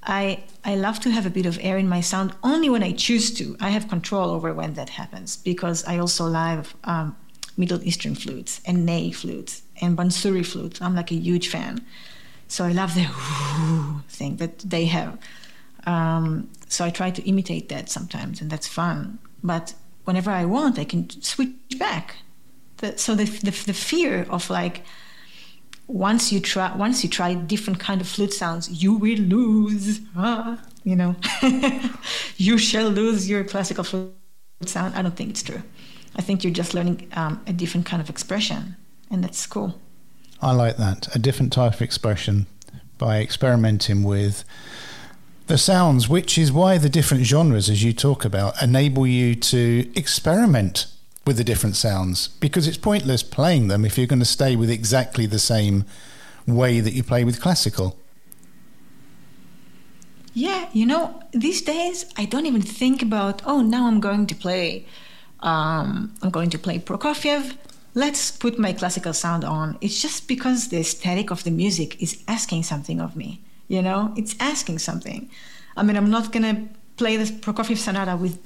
[0.03, 2.91] I I love to have a bit of air in my sound only when I
[2.91, 3.55] choose to.
[3.61, 7.15] I have control over when that happens because I also love um,
[7.55, 10.81] Middle Eastern flutes and ney flutes and bansuri flutes.
[10.81, 11.85] I'm like a huge fan.
[12.47, 13.05] So I love the
[14.09, 15.17] thing that they have.
[15.85, 19.19] Um, so I try to imitate that sometimes, and that's fun.
[19.43, 19.73] But
[20.05, 22.17] whenever I want, I can switch back.
[22.77, 24.83] The, so the, the, the fear of like
[25.87, 30.01] once you try once you try different kind of flute sounds, you will lose.
[30.15, 31.15] Ah, you know,
[32.37, 34.13] you shall lose your classical flute
[34.65, 34.95] sound.
[34.95, 35.61] I don't think it's true.
[36.15, 38.75] I think you're just learning um, a different kind of expression,
[39.09, 39.79] and that's cool.
[40.41, 41.13] I like that.
[41.15, 42.47] A different type of expression
[42.97, 44.43] by experimenting with
[45.47, 49.91] the sounds, which is why the different genres, as you talk about, enable you to
[49.95, 50.85] experiment
[51.25, 54.69] with the different sounds because it's pointless playing them if you're going to stay with
[54.69, 55.85] exactly the same
[56.47, 57.97] way that you play with classical.
[60.33, 64.35] Yeah, you know, these days I don't even think about, oh, now I'm going to
[64.35, 64.85] play,
[65.41, 67.57] um, I'm going to play Prokofiev.
[67.95, 69.77] Let's put my classical sound on.
[69.81, 73.41] It's just because the aesthetic of the music is asking something of me.
[73.67, 75.29] You know, it's asking something.
[75.75, 78.37] I mean, I'm not gonna play the Prokofiev sonata with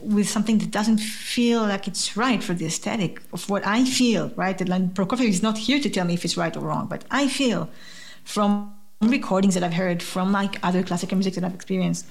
[0.00, 4.32] with something that doesn't feel like it's right for the aesthetic of what I feel,
[4.34, 4.60] right?
[4.60, 7.28] And Prokofiev is not here to tell me if it's right or wrong, but I
[7.28, 7.68] feel
[8.24, 12.06] from recordings that I've heard, from like other classical music that I've experienced,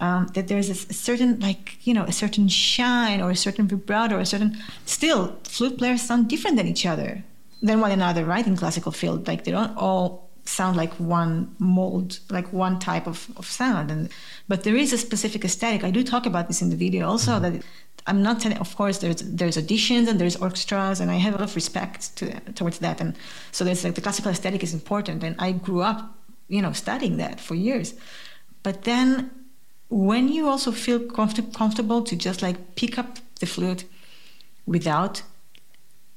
[0.00, 3.66] um, that there's a, a, certain like you know a certain shine or a certain
[3.66, 7.24] vibrato or a certain still flute players sound different than each other
[7.62, 8.46] than one another, right?
[8.46, 13.28] In classical field, like they don't all sound like one mold, like one type of,
[13.36, 13.90] of sound.
[13.90, 14.08] And
[14.48, 15.84] but there is a specific aesthetic.
[15.84, 17.56] I do talk about this in the video also mm-hmm.
[17.56, 17.64] that
[18.06, 18.58] I'm not telling.
[18.58, 22.16] Of course, there's there's auditions and there's orchestras, and I have a lot of respect
[22.16, 23.00] to, towards that.
[23.00, 23.16] And
[23.52, 26.16] so there's like the classical aesthetic is important, and I grew up,
[26.48, 27.94] you know, studying that for years.
[28.62, 29.30] But then,
[29.88, 33.84] when you also feel comfort- comfortable to just like pick up the flute
[34.66, 35.22] without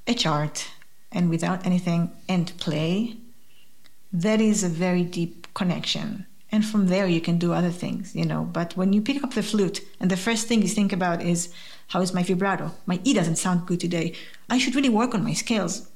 [0.08, 0.70] a chart
[1.12, 3.18] and without anything and play
[4.12, 6.26] that is a very deep connection.
[6.52, 8.44] And from there you can do other things you know.
[8.44, 11.54] But when you pick up the flute and the first thing you think about is
[11.90, 12.72] how is my vibrato?
[12.86, 14.14] My e doesn't sound good today.
[14.50, 15.88] I should really work on my scales.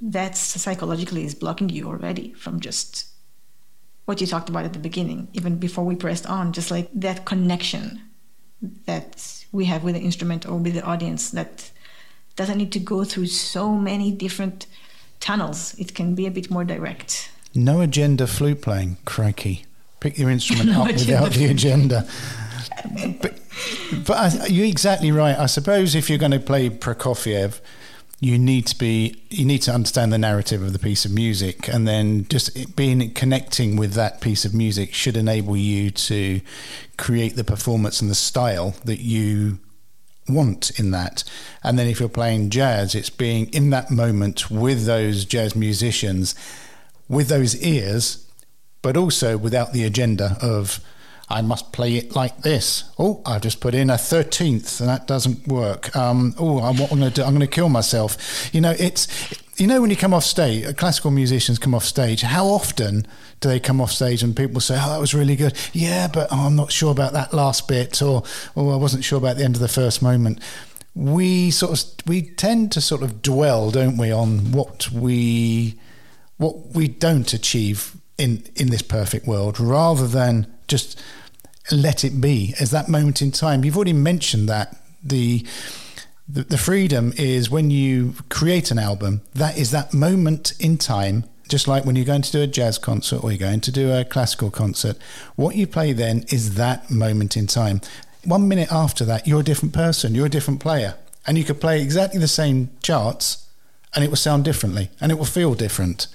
[0.00, 3.06] That psychologically is blocking you already from just
[4.04, 7.24] what you talked about at the beginning even before we pressed on just like that
[7.24, 8.00] connection
[8.86, 11.70] that we have with the instrument or with the audience that
[12.36, 14.66] doesn't need to go through so many different
[15.20, 19.64] tunnels it can be a bit more direct no agenda flute playing, crikey.
[20.00, 22.06] Pick your instrument no up without the agenda.
[23.22, 23.38] but
[24.04, 25.38] but I, you're exactly right.
[25.38, 27.60] I suppose if you're going to play Prokofiev,
[28.24, 31.68] you need to be you need to understand the narrative of the piece of music,
[31.68, 36.40] and then just being connecting with that piece of music should enable you to
[36.96, 39.58] create the performance and the style that you
[40.26, 41.22] want in that.
[41.62, 46.34] And then if you're playing jazz, it's being in that moment with those jazz musicians
[47.06, 48.26] with those ears,
[48.80, 50.80] but also without the agenda of
[51.28, 52.84] I must play it like this.
[52.98, 55.94] Oh, I've just put in a thirteenth, and that doesn't work.
[55.96, 57.22] Um, oh, I'm, I'm going to do?
[57.22, 58.50] I'm going to kill myself.
[58.52, 59.08] You know, it's
[59.56, 62.20] you know when you come off stage, classical musicians come off stage.
[62.20, 63.06] How often
[63.40, 65.56] do they come off stage and people say, "Oh, that was really good"?
[65.72, 68.22] Yeah, but oh, I'm not sure about that last bit, or
[68.54, 70.40] oh, I wasn't sure about the end of the first moment.
[70.94, 75.80] We sort of we tend to sort of dwell, don't we, on what we
[76.36, 81.00] what we don't achieve in in this perfect world rather than just
[81.70, 83.64] let it be as that moment in time.
[83.64, 85.44] You've already mentioned that the
[86.26, 91.24] the, the freedom is when you create an album that is that moment in time
[91.50, 93.92] just like when you're going to do a jazz concert or you're going to do
[93.92, 94.96] a classical concert
[95.36, 97.82] what you play then is that moment in time.
[98.24, 100.94] One minute after that you're a different person you're a different player
[101.26, 103.46] and you could play exactly the same charts
[103.94, 106.06] and it will sound differently and it will feel different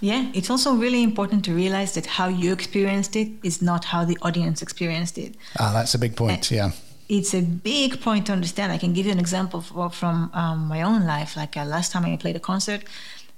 [0.00, 4.04] yeah, it's also really important to realize that how you experienced it is not how
[4.04, 5.34] the audience experienced it.
[5.58, 6.50] Ah, that's a big point.
[6.50, 6.70] And yeah.
[7.08, 8.72] It's a big point to understand.
[8.72, 11.36] I can give you an example from um, my own life.
[11.36, 12.82] Like uh, last time I played a concert,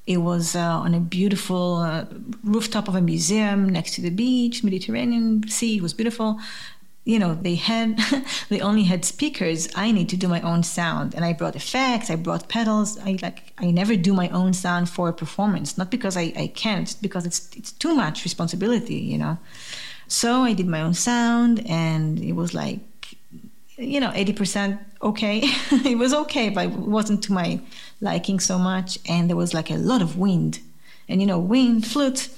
[0.07, 2.05] it was uh, on a beautiful uh,
[2.45, 5.79] rooftop of a museum next to the beach, Mediterranean Sea.
[5.79, 6.39] It was beautiful
[7.07, 7.99] you know they had
[8.51, 12.11] they only had speakers i need to do my own sound and i brought effects
[12.11, 15.91] i brought pedals i like i never do my own sound for a performance not
[15.91, 19.39] because i, I can't because it's it's too much responsibility you know
[20.09, 22.81] so i did my own sound and it was like
[23.79, 25.41] you know, 80% okay.
[25.85, 27.61] it was okay, but it wasn't to my
[28.01, 28.99] liking so much.
[29.09, 30.61] And there was like a lot of wind.
[31.09, 32.29] And, you know, wind, flute,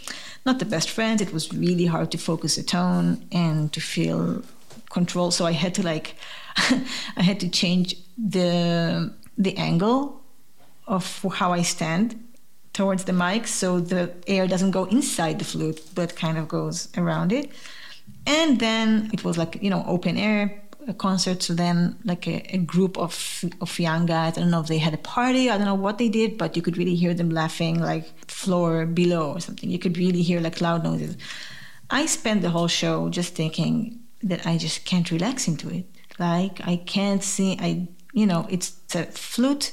[0.45, 1.23] not the best friends.
[1.23, 4.43] It was really hard to focus a tone and to feel
[4.91, 5.31] control.
[5.31, 6.15] So I had to like,
[7.17, 10.21] I had to change the the angle
[10.87, 12.17] of how I stand
[12.73, 16.89] towards the mic so the air doesn't go inside the flute but kind of goes
[16.97, 17.51] around it
[18.27, 22.37] and then it was like you know open air a concert so then like a,
[22.55, 25.57] a, group of of young guys i don't know if they had a party i
[25.59, 29.33] don't know what they did but you could really hear them laughing like floor below
[29.33, 31.17] or something you could really hear like loud noises
[31.91, 35.87] i spent the whole show just thinking that i just can't relax into it.
[36.19, 39.73] Like i can't see i you know it's a flute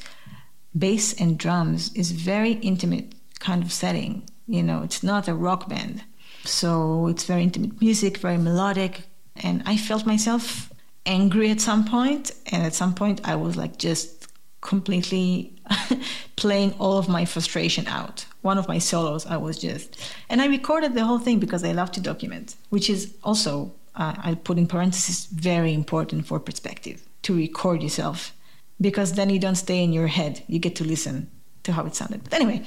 [0.78, 5.70] bass and drums is very intimate kind of setting you know it's not a rock
[5.70, 6.04] band.
[6.44, 9.04] So it's very intimate music very melodic
[9.36, 10.72] and i felt myself
[11.06, 14.28] angry at some point and at some point i was like just
[14.62, 15.54] completely
[16.36, 18.26] playing all of my frustration out.
[18.42, 19.98] One of my solos i was just
[20.30, 24.16] and i recorded the whole thing because i love to document which is also uh,
[24.24, 28.34] i put in parentheses very important for perspective to record yourself
[28.80, 30.44] because then you don't stay in your head.
[30.48, 31.32] You get to listen
[31.64, 32.24] to how it sounded.
[32.24, 32.64] But anyway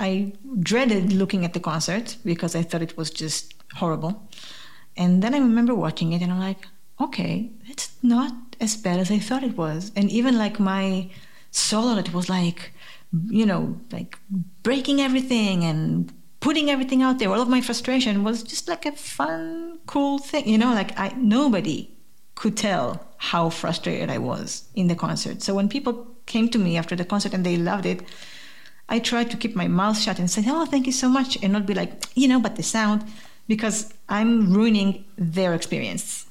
[0.00, 4.28] i dreaded looking at the concert because i thought it was just horrible.
[4.96, 6.66] And then i remember watching it and i'm like
[7.00, 9.92] okay, it's not as bad as I thought it was.
[9.96, 11.10] And even like my
[11.50, 12.72] solo, it was like,
[13.28, 14.18] you know, like
[14.62, 16.12] breaking everything and
[16.42, 17.30] putting everything out there.
[17.30, 20.74] All of my frustration was just like a fun, cool thing, you know.
[20.74, 21.90] Like I nobody
[22.34, 25.42] could tell how frustrated I was in the concert.
[25.42, 25.94] So when people
[26.26, 28.02] came to me after the concert and they loved it,
[28.88, 31.52] I tried to keep my mouth shut and say, "Oh, thank you so much," and
[31.52, 33.04] not be like, you know, but the sound,
[33.46, 36.26] because I'm ruining their experience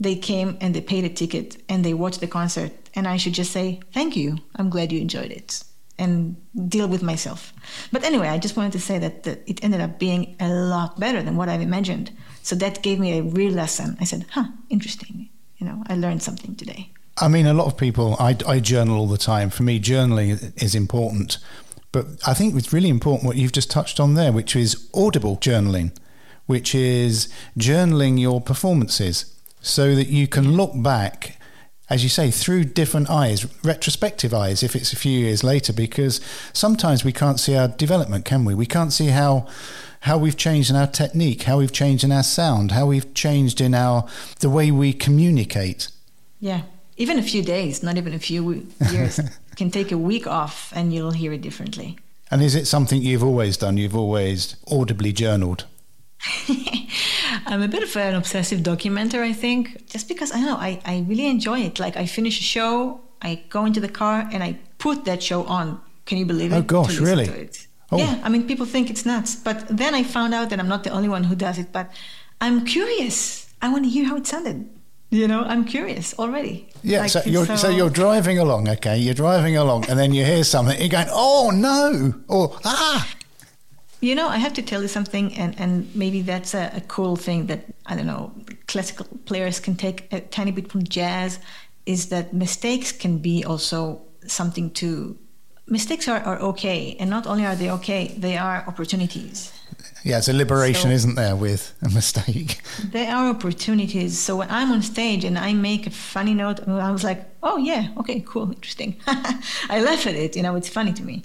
[0.00, 3.32] they came and they paid a ticket and they watched the concert and i should
[3.32, 5.64] just say thank you i'm glad you enjoyed it
[5.98, 6.36] and
[6.68, 7.52] deal with myself.
[7.92, 10.98] But anyway i just wanted to say that, that it ended up being a lot
[10.98, 12.10] better than what i've imagined.
[12.42, 13.96] So that gave me a real lesson.
[14.00, 15.28] I said huh interesting.
[15.56, 16.90] You know i learned something today.
[17.20, 19.50] I mean a lot of people i, I journal all the time.
[19.50, 21.38] For me journaling is important.
[21.92, 25.36] But i think it's really important what you've just touched on there which is audible
[25.38, 25.90] journaling
[26.46, 27.28] which is
[27.58, 31.37] journaling your performances so that you can look back,
[31.90, 36.20] as you say, through different eyes, retrospective eyes, if it's a few years later, because
[36.52, 38.54] sometimes we can't see our development, can we?
[38.54, 39.46] We can't see how
[40.02, 43.60] how we've changed in our technique, how we've changed in our sound, how we've changed
[43.60, 44.06] in our
[44.40, 45.88] the way we communicate.
[46.40, 46.62] Yeah,
[46.96, 49.18] even a few days, not even a few years,
[49.56, 51.98] can take a week off, and you'll hear it differently.
[52.30, 53.76] And is it something you've always done?
[53.76, 55.64] You've always audibly journaled?
[57.46, 60.80] I'm a bit of an obsessive documenter, I think, just because I don't know I,
[60.84, 61.78] I really enjoy it.
[61.78, 65.44] Like I finish a show, I go into the car and I put that show
[65.44, 65.80] on.
[66.06, 66.56] Can you believe it?
[66.56, 67.50] Oh gosh, really?
[67.90, 67.96] Oh.
[67.96, 70.84] Yeah, I mean, people think it's nuts, but then I found out that I'm not
[70.84, 71.72] the only one who does it.
[71.72, 71.90] But
[72.40, 73.48] I'm curious.
[73.62, 74.68] I want to hear how it sounded.
[75.10, 76.68] You know, I'm curious already.
[76.82, 77.56] Yeah, like, so you're so...
[77.56, 77.68] so...
[77.70, 78.98] you're driving along, okay?
[78.98, 83.08] You're driving along, and then you hear something, you're going, "Oh no!" or "Ah."
[84.00, 87.16] You know, I have to tell you something, and, and maybe that's a, a cool
[87.16, 88.32] thing that, I don't know,
[88.68, 91.40] classical players can take a tiny bit from jazz,
[91.84, 95.18] is that mistakes can be also something to.
[95.66, 99.52] Mistakes are, are okay, and not only are they okay, they are opportunities.
[100.04, 102.60] Yeah, it's a liberation, so, isn't there, with a mistake?
[102.92, 104.18] There are opportunities.
[104.18, 107.56] So when I'm on stage and I make a funny note, I was like, oh,
[107.56, 108.96] yeah, okay, cool, interesting.
[109.68, 111.24] I laugh at it, you know, it's funny to me.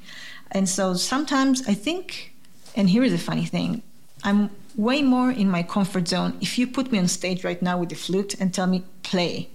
[0.51, 2.32] And so sometimes I think
[2.75, 3.81] and here is a funny thing
[4.23, 6.37] I'm way more in my comfort zone.
[6.41, 9.49] If you put me on stage right now with the flute and tell me, play,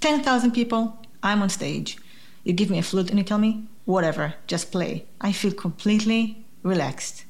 [0.00, 1.98] 10,000 people, I'm on stage.
[2.44, 5.04] You give me a flute and you tell me, whatever, just play.
[5.20, 7.24] I feel completely relaxed.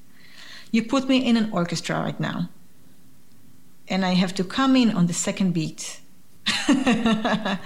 [0.70, 2.49] You put me in an orchestra right now,
[3.89, 6.01] and I have to come in on the second beat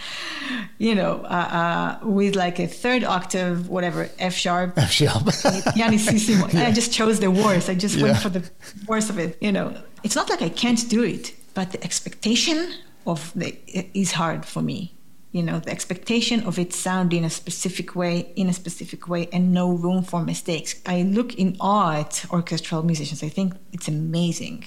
[0.78, 4.74] you know, uh, uh, with like a third octave, whatever, F sharp.
[4.76, 5.24] F sharp.
[6.54, 6.66] yeah.
[6.66, 7.68] I just chose the worst.
[7.68, 8.04] I just yeah.
[8.04, 8.48] went for the
[8.86, 9.38] worst of it.
[9.40, 12.74] You know, it's not like I can't do it, but the expectation
[13.06, 13.56] of the
[13.98, 14.94] is hard for me.
[15.32, 19.52] You know, the expectation of it sounding a specific way, in a specific way, and
[19.52, 20.74] no room for mistakes.
[20.84, 23.22] I look in awe at orchestral musicians.
[23.22, 24.66] I think it's amazing.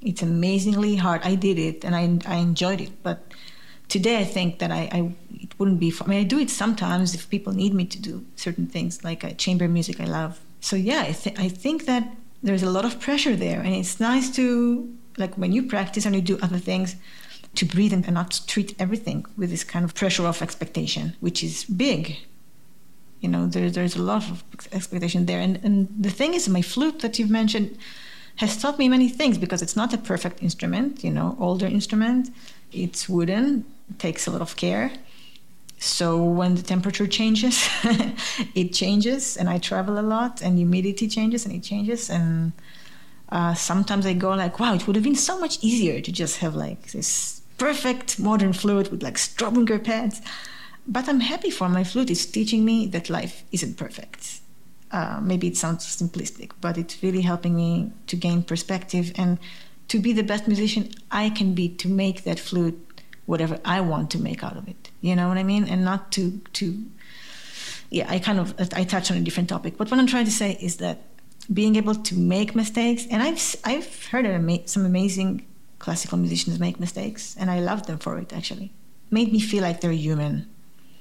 [0.00, 1.22] It's amazingly hard.
[1.24, 3.18] I did it and I, I enjoyed it, but
[3.88, 5.92] today I think that I, I, it wouldn't be.
[6.00, 9.24] I mean, I do it sometimes if people need me to do certain things, like
[9.24, 10.00] uh, chamber music.
[10.00, 10.38] I love.
[10.60, 13.98] So yeah, I, th- I think that there's a lot of pressure there, and it's
[13.98, 16.96] nice to like when you practice and you do other things.
[17.56, 21.64] to breathe and not treat everything with this kind of pressure of expectation, which is
[21.64, 22.18] big.
[23.20, 25.40] You know, there, there's a lot of expectation there.
[25.40, 27.78] And, and the thing is, my flute that you've mentioned
[28.36, 32.30] has taught me many things because it's not a perfect instrument, you know, older instrument.
[32.72, 33.64] It's wooden,
[33.98, 34.92] takes a lot of care.
[35.78, 37.68] So when the temperature changes,
[38.54, 42.52] it changes, and I travel a lot, and humidity changes, and it changes, and
[43.28, 46.38] uh, sometimes I go like, wow, it would have been so much easier to just
[46.38, 50.22] have like this perfect modern flute with like Straubinger pads.
[50.86, 52.10] But I'm happy for my flute.
[52.10, 54.40] It's teaching me that life isn't perfect.
[54.96, 59.38] Uh, maybe it sounds simplistic, but it's really helping me to gain perspective and
[59.88, 62.78] to be the best musician I can be to make that flute
[63.26, 64.90] whatever I want to make out of it.
[65.02, 65.64] You know what I mean?
[65.64, 66.66] And not to to
[67.90, 69.76] yeah, I kind of I touch on a different topic.
[69.76, 70.96] But what I'm trying to say is that
[71.52, 74.26] being able to make mistakes, and I've I've heard
[74.66, 75.46] some amazing
[75.78, 78.32] classical musicians make mistakes, and I love them for it.
[78.32, 78.72] Actually,
[79.10, 80.46] made me feel like they're human.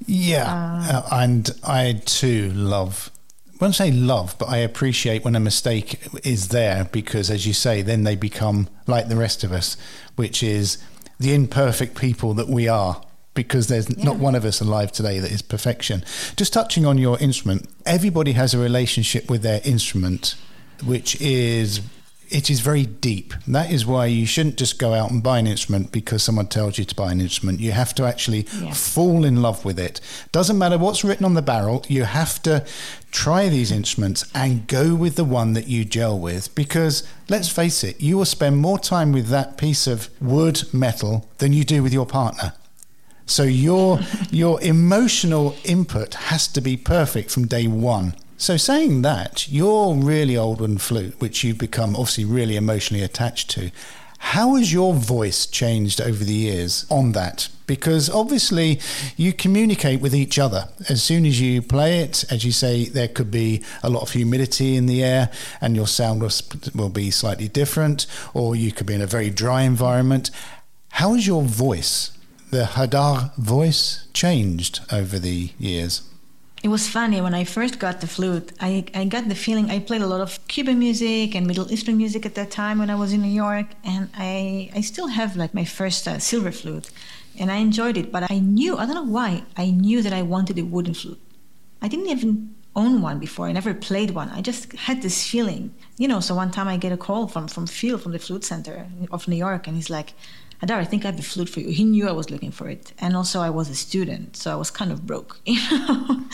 [0.06, 3.10] Yeah, uh, uh, and I too love.
[3.56, 7.54] I won't say love, but I appreciate when a mistake is there because, as you
[7.54, 9.78] say, then they become like the rest of us,
[10.18, 10.78] which is
[11.20, 13.02] the imperfect people that we are
[13.34, 14.04] because there's yeah.
[14.04, 16.04] not one of us alive today that is perfection.
[16.36, 20.36] Just touching on your instrument, everybody has a relationship with their instrument,
[20.84, 21.82] which is
[22.30, 23.34] it is very deep.
[23.48, 26.78] That is why you shouldn't just go out and buy an instrument because someone tells
[26.78, 27.60] you to buy an instrument.
[27.60, 28.74] You have to actually yeah.
[28.74, 30.02] fall in love with it.
[30.32, 32.66] Doesn't matter what's written on the barrel, you have to
[33.12, 37.84] try these instruments and go with the one that you gel with because let's face
[37.84, 41.82] it, you will spend more time with that piece of wood metal than you do
[41.82, 42.54] with your partner.
[43.26, 44.00] So your
[44.32, 48.16] your emotional input has to be perfect from day one.
[48.38, 53.50] So saying that, your really old wooden flute, which you've become obviously really emotionally attached
[53.52, 53.72] to,
[54.18, 57.48] how has your voice changed over the years on that?
[57.66, 58.80] Because obviously
[59.16, 60.68] you communicate with each other.
[60.90, 64.12] As soon as you play it, as you say, there could be a lot of
[64.12, 65.32] humidity in the air
[65.62, 66.22] and your sound
[66.74, 70.30] will be slightly different, or you could be in a very dry environment.
[70.90, 72.12] How has your voice
[72.52, 76.02] the Hadar voice changed over the years?
[76.66, 78.52] It was funny when I first got the flute.
[78.60, 81.96] I, I got the feeling I played a lot of Cuban music and Middle Eastern
[81.96, 85.36] music at that time when I was in New York, and I I still have
[85.36, 86.90] like my first uh, silver flute,
[87.40, 88.12] and I enjoyed it.
[88.12, 91.22] But I knew I don't know why I knew that I wanted a wooden flute.
[91.84, 93.46] I didn't even own one before.
[93.48, 94.30] I never played one.
[94.30, 95.64] I just had this feeling,
[96.00, 96.20] you know.
[96.20, 99.28] So one time I get a call from from Phil from the Flute Center of
[99.28, 100.14] New York, and he's like,
[100.62, 101.70] Hadar, I think I have a flute for you.
[101.70, 102.94] He knew I was looking for it.
[103.00, 106.26] And also, I was a student, so I was kind of broke, you know?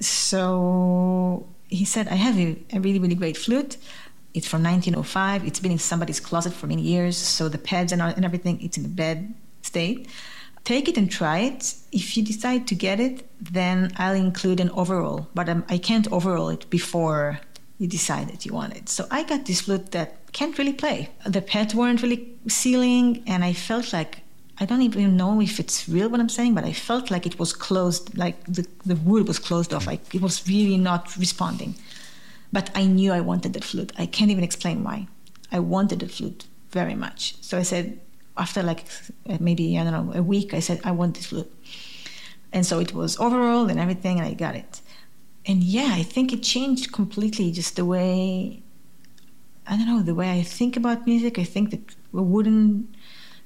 [0.00, 3.76] so he said, I have a, a, really, really great flute.
[4.34, 5.46] It's from 1905.
[5.46, 7.16] It's been in somebody's closet for many years.
[7.16, 10.08] So the pads and, and everything, it's in the bed state.
[10.64, 11.74] Take it and try it.
[11.90, 15.28] If you decide to get it, then I'll include an overall.
[15.34, 17.40] But um, I can't overall it before
[17.80, 18.90] you decide that you want it.
[18.90, 21.08] So I got this flute that can't really play.
[21.26, 24.18] The pads weren't really sealing, and I felt like
[24.58, 27.38] I don't even know if it's real what I'm saying, but I felt like it
[27.38, 29.86] was closed, like the, the wood was closed off.
[29.86, 31.74] Like it was really not responding.
[32.52, 33.92] But I knew I wanted that flute.
[33.96, 35.08] I can't even explain why.
[35.50, 37.36] I wanted the flute very much.
[37.40, 37.98] So I said,
[38.36, 38.84] after like
[39.40, 41.50] maybe, I don't know, a week, I said, I want this flute.
[42.52, 44.82] And so it was overall and everything, and I got it
[45.50, 48.62] and yeah, I think it changed completely just the way
[49.66, 51.38] I don't know the way I think about music.
[51.38, 52.88] I think that a wooden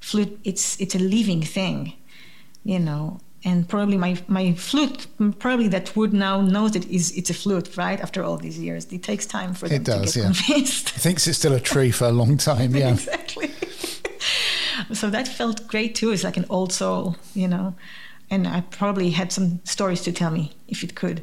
[0.00, 1.94] flute it's it's a living thing,
[2.64, 3.20] you know.
[3.46, 5.06] And probably my my flute,
[5.38, 8.00] probably that wood now knows it is it's a flute, right?
[8.00, 10.32] After all these years, it takes time for them it does, to get yeah.
[10.32, 10.90] convinced.
[10.90, 12.74] thinks it's still a tree for a long time.
[12.80, 13.50] Yeah, exactly.
[14.92, 16.10] so that felt great too.
[16.12, 17.74] It's like an old soul, you know.
[18.30, 21.22] And I probably had some stories to tell me if it could.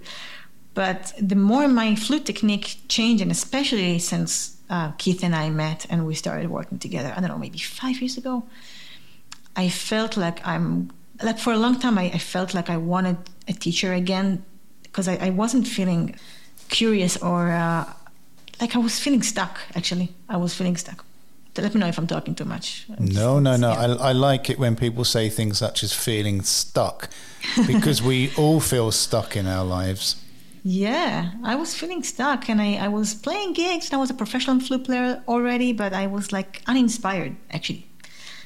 [0.73, 5.85] But the more my flute technique changed, and especially since uh, Keith and I met
[5.89, 8.43] and we started working together, I don't know, maybe five years ago,
[9.55, 10.91] I felt like I'm,
[11.21, 13.17] like for a long time, I, I felt like I wanted
[13.47, 14.45] a teacher again
[14.83, 16.15] because I, I, wasn't feeling
[16.69, 17.85] curious or uh,
[18.61, 20.13] like I was feeling stuck, actually.
[20.29, 21.03] I was feeling stuck.
[21.57, 22.85] Let me know if I'm talking too much.
[22.97, 23.71] No, no, no.
[23.71, 23.95] Yeah.
[23.99, 27.09] I, I like it when people say things such as feeling stuck
[27.67, 30.15] because we all feel stuck in our lives.
[30.63, 34.13] Yeah, I was feeling stuck and I, I was playing gigs and I was a
[34.13, 37.87] professional flute player already, but I was like uninspired actually.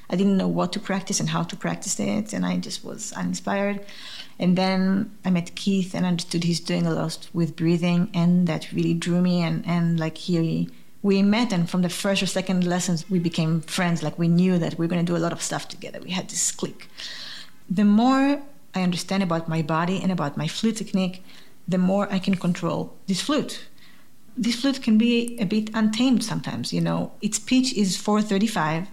[0.09, 3.11] I didn't know what to practice and how to practice it, and I just was
[3.13, 3.84] uninspired.
[4.38, 8.72] And then I met Keith and understood he's doing a lot with breathing, and that
[8.72, 9.41] really drew me.
[9.41, 10.70] And, and like he
[11.01, 14.57] we met and from the first or second lessons we became friends like we knew
[14.57, 16.89] that we are going to do a lot of stuff together we had this click
[17.70, 18.41] the more
[18.74, 21.24] i understand about my body and about my flute technique
[21.68, 23.68] the more i can control this flute.
[24.38, 27.11] This flute can be a bit untamed sometimes you know.
[27.22, 28.88] Its pitch is 435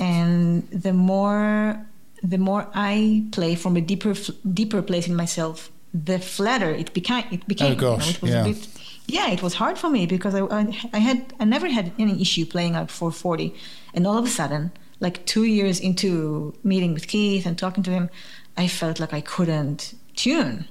[0.00, 1.86] and the more
[2.22, 4.14] the more i play from a deeper
[4.52, 8.32] deeper place in myself the flatter it became it became oh gosh you know, it
[8.32, 8.44] yeah.
[8.44, 8.68] bit
[9.06, 12.20] yeah, it was hard for me because I, I, I had I never had any
[12.20, 13.54] issue playing out 440,
[13.94, 17.90] and all of a sudden, like two years into meeting with Keith and talking to
[17.90, 18.10] him,
[18.56, 20.68] I felt like I couldn't tune,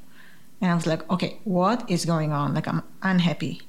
[0.61, 2.53] and I was like, okay, what is going on?
[2.53, 3.61] Like I'm unhappy,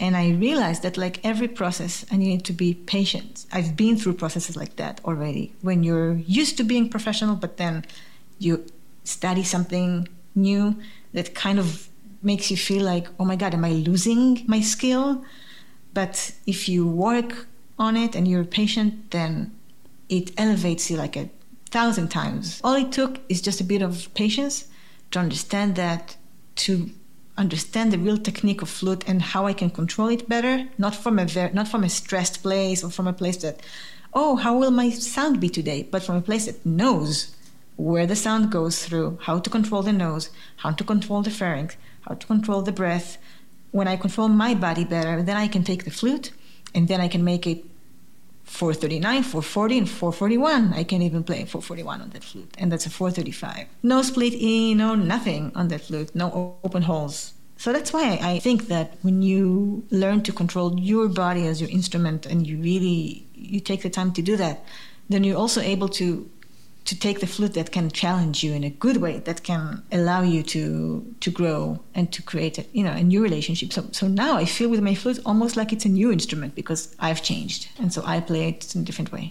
[0.00, 3.46] and I realized that like every process, I need to be patient.
[3.52, 5.54] I've been through processes like that already.
[5.60, 7.84] When you're used to being professional, but then
[8.38, 8.64] you
[9.04, 10.76] study something new
[11.12, 11.88] that kind of
[12.22, 15.24] makes you feel like, oh my God, am I losing my skill?
[15.94, 17.46] But if you work
[17.78, 19.52] on it and you're patient, then
[20.08, 21.30] it elevates you like a
[21.70, 22.60] thousand times.
[22.62, 24.66] All it took is just a bit of patience
[25.10, 26.16] to understand that,
[26.58, 26.90] to
[27.36, 31.18] understand the real technique of flute and how I can control it better, not from
[31.18, 33.60] a ver- not from a stressed place or from a place that,
[34.12, 35.86] oh, how will my sound be today?
[35.90, 37.34] But from a place that knows
[37.76, 41.76] where the sound goes through, how to control the nose, how to control the pharynx,
[42.02, 43.18] how to control the breath.
[43.70, 46.32] When I control my body better, then I can take the flute
[46.74, 47.64] and then I can make it
[48.48, 50.72] 439, 440, and 441.
[50.72, 53.66] I can't even play 441 on that flute, and that's a 435.
[53.82, 57.34] No split E, no nothing on that flute, no open holes.
[57.56, 61.70] So that's why I think that when you learn to control your body as your
[61.70, 64.64] instrument and you really you take the time to do that,
[65.08, 66.28] then you're also able to
[66.88, 70.22] to take the flute that can challenge you in a good way, that can allow
[70.22, 73.74] you to to grow and to create a, you know a new relationship.
[73.74, 76.96] So so now I feel with my flute almost like it's a new instrument because
[76.98, 79.30] I've changed, and so I play it in a different way.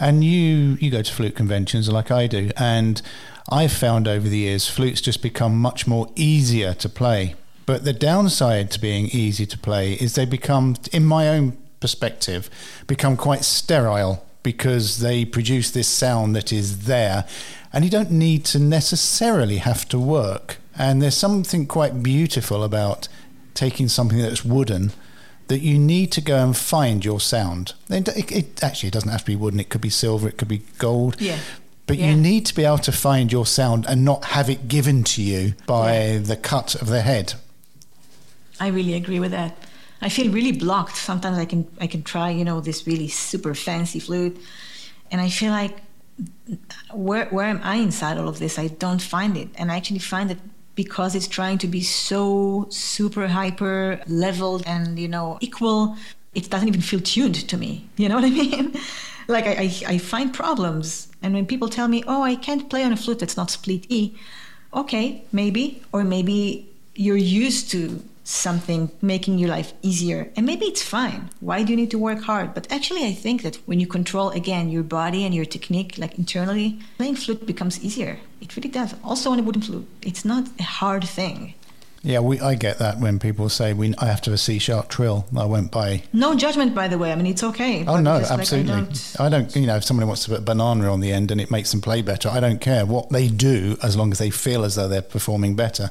[0.00, 3.00] And you you go to flute conventions like I do, and
[3.48, 7.36] I've found over the years flutes just become much more easier to play.
[7.66, 12.48] But the downside to being easy to play is they become, in my own perspective,
[12.86, 17.24] become quite sterile because they produce this sound that is there
[17.72, 20.58] and you don't need to necessarily have to work.
[20.78, 23.08] And there's something quite beautiful about
[23.54, 24.92] taking something that's wooden
[25.48, 27.74] that you need to go and find your sound.
[27.90, 30.46] It, it, it actually doesn't have to be wooden, it could be silver, it could
[30.46, 31.20] be gold.
[31.20, 31.40] Yeah.
[31.88, 32.10] But Yeah.
[32.10, 35.22] you need to be able to find your sound and not have it given to
[35.22, 36.18] you by Yeah.
[36.18, 37.34] the cut of the head.
[38.60, 39.56] I really agree with that.
[40.00, 40.96] I feel really blocked.
[40.96, 44.36] Sometimes I can I can try, you know, this really super fancy flute,
[45.10, 45.78] and I feel like
[46.92, 48.58] where where am I inside all of this?
[48.58, 50.38] I don't find it, and I actually find that
[50.74, 55.96] because it's trying to be so super hyper leveled and you know equal,
[56.34, 57.88] it doesn't even feel tuned to me.
[57.96, 58.74] You know what I mean?
[59.28, 62.84] like I, I I find problems, and when people tell me, "Oh, I can't play
[62.84, 64.14] on a flute that's not split E,"
[64.72, 70.82] okay, maybe, or maybe you're used to something making your life easier and maybe it's
[70.82, 73.86] fine why do you need to work hard but actually i think that when you
[73.86, 78.68] control again your body and your technique like internally playing flute becomes easier it really
[78.68, 81.54] does also on a wooden flute it's not a hard thing
[82.12, 84.60] Yeah, we, I get that when people say we, I have to have a C
[84.60, 85.18] sharp trill.
[85.44, 85.88] I went by.
[86.12, 88.72] no judgment by the way i mean it's okay Oh no, just, like, I absolutely.
[88.74, 89.56] don't- I don't.
[89.56, 91.70] You know, if somebody wants to put a banana on the end and it makes
[91.72, 94.72] them play better, I don't care what they do as long as they feel as
[94.76, 95.90] though they're performing better.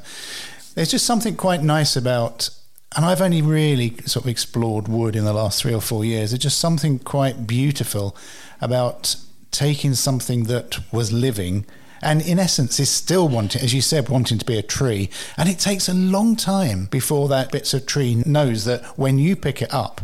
[0.76, 2.49] There's just something quite nice about,
[2.95, 6.32] and I've only really sort of explored wood in the last three or four years.
[6.32, 8.15] There's just something quite beautiful
[8.59, 9.15] about
[9.51, 11.65] taking something that was living
[12.01, 15.47] and in essence is still wanting as you said wanting to be a tree and
[15.47, 19.61] it takes a long time before that bits of tree knows that when you pick
[19.61, 20.01] it up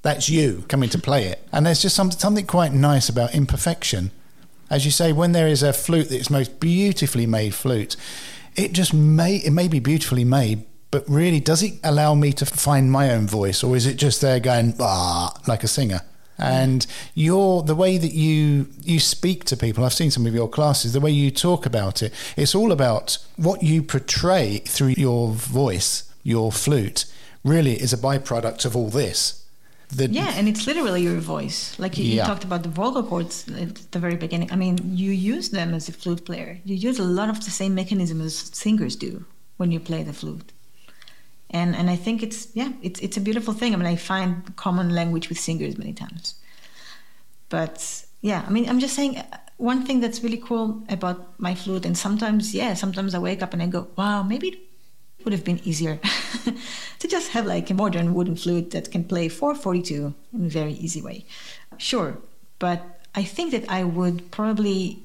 [0.00, 4.10] that's you coming to play it and there's just some, something quite nice about imperfection
[4.70, 7.96] as you say when there is a flute that's most beautifully made flute
[8.56, 12.46] it just may it may be beautifully made but really does it allow me to
[12.46, 16.00] find my own voice or is it just there going ah like a singer?
[16.36, 20.48] And your the way that you you speak to people i've seen some of your
[20.48, 25.30] classes the way you talk about it it's all about what you portray through your
[25.30, 27.06] voice your flute
[27.44, 29.43] really is a byproduct of all this
[30.12, 31.78] yeah and it's literally your voice.
[31.78, 34.50] Like you, you talked about the vocal cords at the very beginning.
[34.50, 36.60] I mean you use them as a flute player.
[36.64, 39.24] You use a lot of the same mechanism as singers do
[39.56, 40.52] when you play the flute.
[41.50, 43.72] And and i think it's yeah it's it's a beautiful thing.
[43.74, 46.34] I mean i find common language with singers many times.
[47.48, 49.24] But yeah i mean i'm just saying uh,
[49.58, 53.52] one thing that's really cool about my flute and sometimes yeah sometimes i wake up
[53.52, 54.63] and i go wow maybe
[55.24, 55.98] would have been easier
[56.98, 60.72] to just have like a modern wooden flute that can play 442 in a very
[60.72, 61.24] easy way.
[61.78, 62.18] Sure,
[62.58, 62.82] but
[63.14, 65.02] I think that I would probably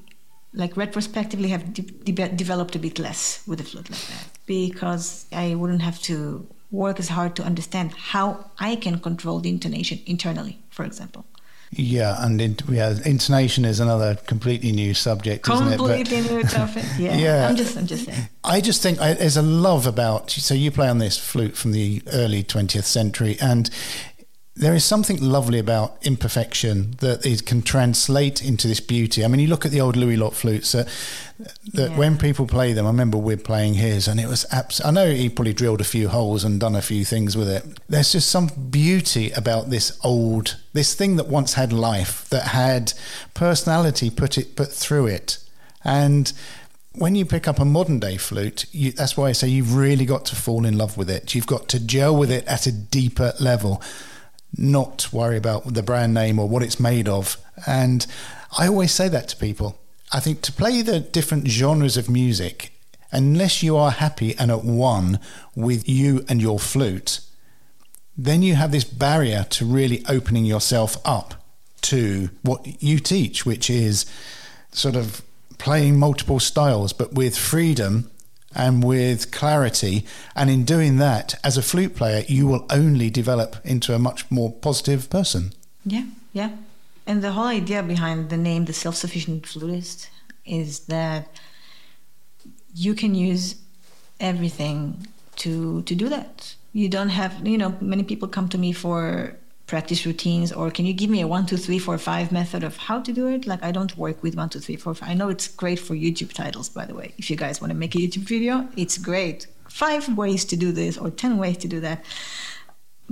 [0.54, 5.28] like retrospectively have de- de- developed a bit less with a flute like that because
[5.32, 10.00] I wouldn't have to work as hard to understand how I can control the intonation
[10.06, 11.26] internally, for example.
[11.72, 16.08] Yeah, and in, yeah, intonation is another completely new subject, completely isn't it?
[16.08, 16.84] Completely new topic.
[16.98, 17.48] Yeah, yeah.
[17.48, 18.28] I'm just, I'm just saying.
[18.44, 20.32] I just think I, there's a love about.
[20.32, 23.70] So you play on this flute from the early 20th century, and
[24.60, 29.24] there is something lovely about imperfection that it can translate into this beauty.
[29.24, 30.84] I mean, you look at the old Louis Lot flutes uh,
[31.74, 31.98] that yeah.
[31.98, 35.10] when people play them, I remember we're playing his, and it was abs- I know
[35.10, 37.64] he probably drilled a few holes and done a few things with it.
[37.88, 42.92] There's just some beauty about this old, this thing that once had life, that had
[43.34, 45.38] personality put it put through it,
[45.86, 46.34] and
[46.96, 50.06] when you pick up a modern day flute, you, that's why I say you've really
[50.06, 51.34] got to fall in love with it.
[51.34, 53.82] You've got to gel with it at a deeper level
[54.58, 57.38] not worry about the brand name or what it's made of.
[57.68, 58.06] And
[58.58, 59.80] I always say that to people.
[60.12, 62.74] I think to play the different genres of music,
[63.12, 65.20] unless you are happy and at one
[65.56, 67.22] with you and your flute,
[68.18, 71.36] then you have this barrier to really opening yourself up
[71.82, 74.06] to what you teach, which is
[74.72, 75.22] sort of
[75.58, 78.10] playing multiple styles, but with freedom
[78.56, 80.06] and with clarity.
[80.36, 84.30] And in doing that, as a flute player, you will only develop into a much
[84.32, 85.54] more positive person.
[85.86, 86.52] Yeah, yeah.
[87.06, 90.10] And the whole idea behind the name, the self sufficient flutist,
[90.46, 91.28] is that
[92.76, 93.56] you can use
[94.20, 96.56] everything to to do that.
[96.74, 99.36] You don't have, you know, many people come to me for
[99.70, 102.76] practice routines or can you give me a one two three four five method of
[102.76, 103.46] how to do it?
[103.46, 105.10] Like i don't work with one two three four five.
[105.10, 107.14] I know it's great for youtube titles by the way.
[107.18, 109.48] If you guys want to make a youtube video it's great.
[109.70, 112.04] Five ways to do this or ten ways to do that.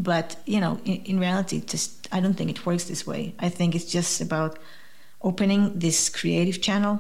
[0.10, 3.36] But you know in, in reality just i don't think it works this way.
[3.47, 4.58] I think it's just about
[5.22, 6.99] opening this creative channel.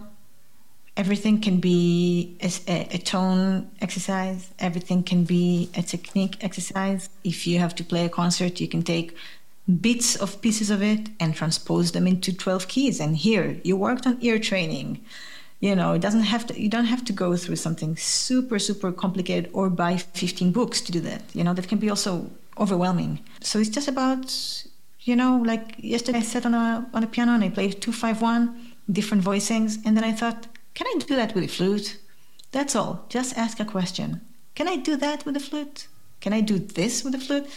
[1.03, 2.49] Everything can be a,
[2.97, 4.49] a, tone exercise.
[4.57, 7.07] Everything can be a technique exercise.
[7.23, 9.15] If you have to play a concert you can take
[9.67, 12.99] bits of pieces of it and transpose them into 12 keys.
[12.99, 15.03] And here you worked on ear training.
[15.59, 18.91] You know it doesn't have to you don't have to go through something super super
[18.91, 21.23] complicated or buy 15 books to do that.
[21.33, 23.19] You know that can be also overwhelming.
[23.41, 24.31] So it's just about
[25.01, 28.73] you know like yesterday i sat on a on a piano and i played 251
[28.91, 29.79] different voicings.
[29.83, 31.97] And then i thought can i do that with a flute?
[32.51, 33.05] That's all.
[33.09, 34.21] Just ask a question.
[34.53, 35.87] Can i do that with a flute?
[36.21, 37.47] Can i do this with a flute?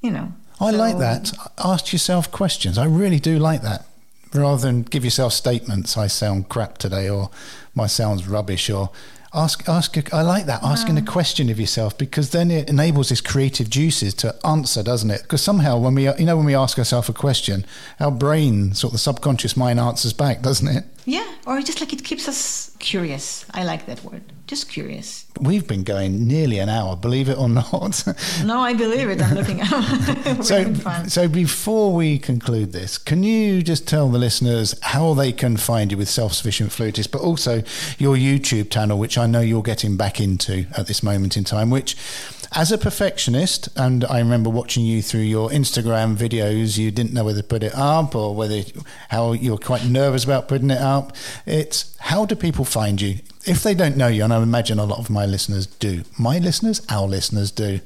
[0.00, 1.32] You know I so, like that.
[1.58, 2.78] Ask yourself questions.
[2.78, 3.86] I really do like that.
[4.34, 7.30] Rather than give yourself statements, I sound crap today, or
[7.74, 8.90] my sound's rubbish, or
[9.34, 11.06] ask ask i like that asking a mm.
[11.06, 15.42] question of yourself because then it enables this creative juices to answer doesn't it because
[15.42, 17.64] somehow when we you know when we ask ourselves a question
[18.00, 21.92] our brain sort of the subconscious mind answers back doesn't it yeah or just like
[21.92, 23.44] it keeps us curious.
[23.52, 24.22] I like that word.
[24.46, 25.26] Just curious.
[25.40, 28.04] We've been going nearly an hour believe it or not.
[28.44, 29.20] No i believe it.
[29.22, 30.74] I'm looking at so
[31.06, 35.90] so before we conclude this can you just tell the listeners how they can find
[35.90, 37.62] you with self-sufficient flutists but also
[37.98, 41.70] your youtube channel which I know you're getting back into at this moment in time,
[41.70, 41.96] which
[42.52, 47.24] as a perfectionist, and I remember watching you through your Instagram videos, you didn't know
[47.24, 48.62] whether to put it up or whether
[49.10, 51.14] how you were quite nervous about putting it up.
[51.44, 53.18] It's how do people find you?
[53.46, 56.38] If they don't know you, and I imagine a lot of my listeners do, my
[56.38, 57.80] listeners, our listeners do.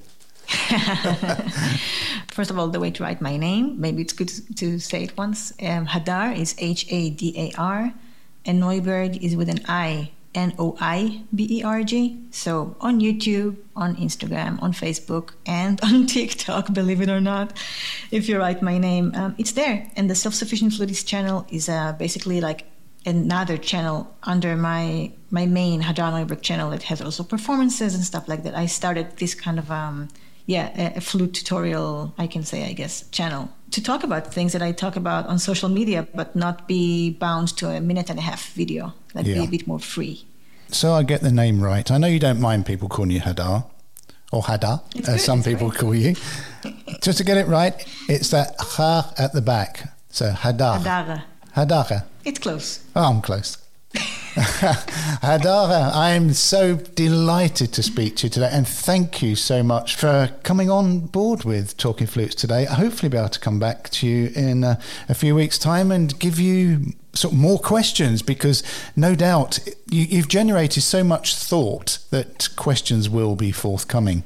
[2.28, 5.16] First of all, the way to write my name, maybe it's good to say it
[5.16, 5.52] once.
[5.60, 7.92] Um, Hadar is H A D A R,
[8.44, 12.18] and Noiberg is with an I N O I B E R G.
[12.30, 17.59] So on YouTube, on Instagram, on Facebook, and on TikTok, believe it or not,
[18.11, 19.91] if you write my name, um, it's there.
[19.97, 22.66] And the Self Sufficient Flutist channel is uh, basically like
[23.05, 28.28] another channel under my my main Hadar Noiberg channel that has also performances and stuff
[28.28, 28.55] like that.
[28.55, 30.09] I started this kind of um,
[30.47, 34.62] yeah a, flute tutorial, I can say, I guess, channel to talk about things that
[34.62, 38.22] I talk about on social media, but not be bound to a minute and a
[38.22, 38.93] half video.
[39.14, 39.34] Like yeah.
[39.34, 40.24] be a bit more free.
[40.68, 41.90] So I get the name right.
[41.90, 43.64] I know you don't mind people calling you Hadar
[44.30, 45.80] or Hadar, it's as good, some people great.
[45.80, 46.14] call you.
[47.03, 47.74] Just to get it right,
[48.09, 49.93] it's that ha at the back.
[50.11, 50.82] So Hadar.
[50.82, 51.22] Hadar.
[51.57, 52.05] Hadar.
[52.24, 52.80] It's close.
[52.95, 53.59] Oh, I'm close.
[55.22, 59.97] Hadara, I am so delighted to speak to you today, and thank you so much
[59.97, 62.66] for coming on board with Talking Flutes today.
[62.66, 64.78] I hopefully be able to come back to you in a,
[65.09, 68.62] a few weeks' time and give you sort of more questions because
[68.97, 69.59] no doubt
[69.90, 74.24] you, you've generated so much thought that questions will be forthcoming.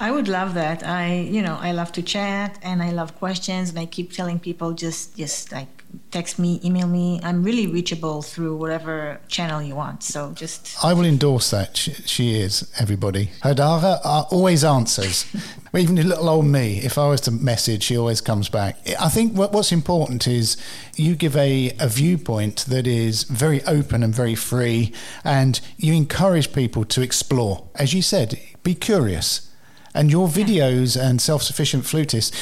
[0.00, 0.86] I would love that.
[0.86, 4.38] I, you know, I love to chat and I love questions, and I keep telling
[4.38, 5.66] people just, just like
[6.10, 7.20] text me, email me.
[7.22, 10.02] I'm really reachable through whatever channel you want.
[10.02, 10.82] So just.
[10.84, 11.76] I will endorse that.
[11.76, 13.30] She, she is, everybody.
[13.42, 15.26] Hadara always answers.
[15.76, 18.78] Even little old me, if I was to message, she always comes back.
[19.00, 20.56] I think what, what's important is
[20.96, 24.92] you give a, a viewpoint that is very open and very free,
[25.24, 27.68] and you encourage people to explore.
[27.74, 29.47] As you said, be curious
[29.98, 32.32] and your videos and self sufficient flutist,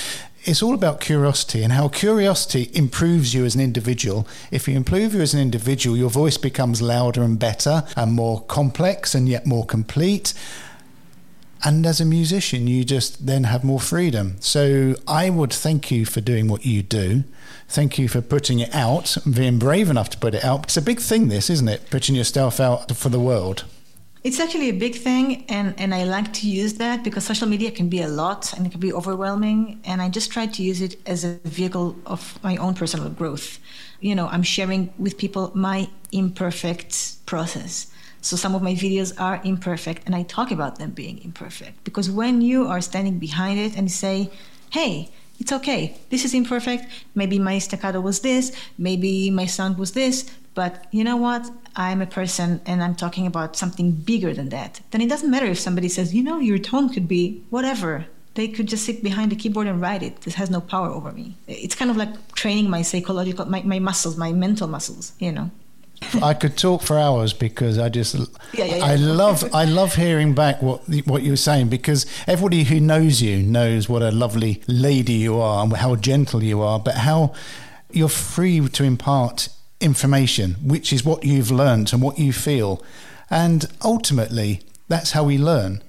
[0.44, 4.28] it's all about curiosity and how curiosity improves you as an individual.
[4.50, 8.42] If you improve you as an individual, your voice becomes louder and better and more
[8.42, 10.34] complex and yet more complete.
[11.64, 14.36] And as a musician, you just then have more freedom.
[14.40, 17.24] So I would thank you for doing what you do.
[17.68, 20.64] Thank you for putting it out, being brave enough to put it out.
[20.64, 21.88] It's a big thing, this, isn't it?
[21.90, 23.64] Putting yourself out for the world.
[24.26, 27.70] It's actually a big thing, and, and I like to use that because social media
[27.70, 29.80] can be a lot and it can be overwhelming.
[29.84, 33.60] And I just try to use it as a vehicle of my own personal growth.
[34.00, 37.86] You know, I'm sharing with people my imperfect process.
[38.20, 42.10] So some of my videos are imperfect, and I talk about them being imperfect because
[42.10, 44.32] when you are standing behind it and say,
[44.70, 45.08] hey,
[45.38, 45.96] it's okay.
[46.10, 46.84] This is imperfect.
[47.14, 48.50] Maybe my staccato was this.
[48.76, 50.28] Maybe my sound was this.
[50.56, 51.48] But you know what?
[51.76, 55.46] I'm a person and I'm talking about something bigger than that, then it doesn't matter
[55.46, 58.06] if somebody says, you know, your tone could be whatever.
[58.34, 60.22] They could just sit behind the keyboard and write it.
[60.22, 61.36] This has no power over me.
[61.46, 65.50] It's kind of like training my psychological, my, my muscles, my mental muscles, you know.
[66.22, 68.26] I could talk for hours because I just yeah,
[68.64, 68.84] yeah, yeah.
[68.84, 73.42] I love I love hearing back what what you're saying because everybody who knows you
[73.42, 77.32] knows what a lovely lady you are and how gentle you are, but how
[77.90, 79.48] you're free to impart
[79.80, 82.82] information, which is what you've learned and what you feel.
[83.30, 85.82] And ultimately, that's how we learn.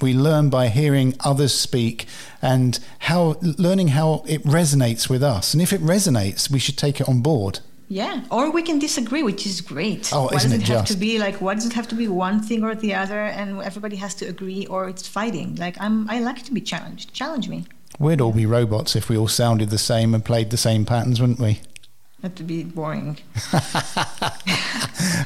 [0.00, 2.06] We learn by hearing others speak
[2.40, 5.52] and how learning how it resonates with us.
[5.52, 7.60] And if it resonates, we should take it on board.
[7.88, 10.12] Yeah, or we can disagree, which is great.
[10.12, 11.40] Oh, why isn't does it, it have to be like?
[11.40, 14.26] Why does it have to be one thing or the other, and everybody has to
[14.26, 15.56] agree, or it's fighting?
[15.56, 17.12] Like I'm, I like to be challenged.
[17.12, 17.66] Challenge me.
[17.98, 21.20] We'd all be robots if we all sounded the same and played the same patterns,
[21.20, 21.60] wouldn't we?
[22.22, 23.16] That'd be boring.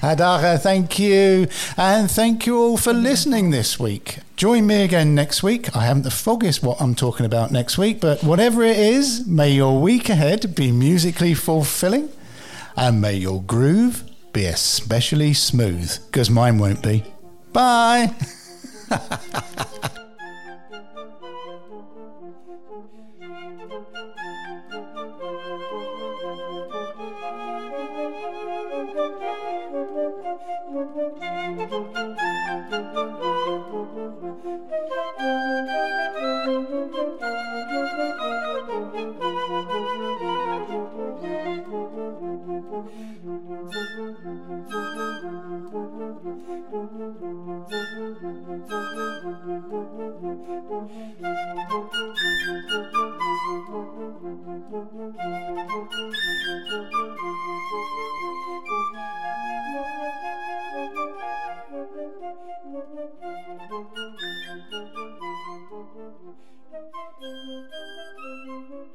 [0.01, 1.49] Adara, thank you.
[1.77, 4.19] And thank you all for listening this week.
[4.37, 5.75] Join me again next week.
[5.77, 9.51] I haven't the foggiest what I'm talking about next week, but whatever it is, may
[9.51, 12.11] your week ahead be musically fulfilling
[12.77, 17.05] and may your groove be especially smooth, because mine won't be.
[17.53, 18.15] Bye.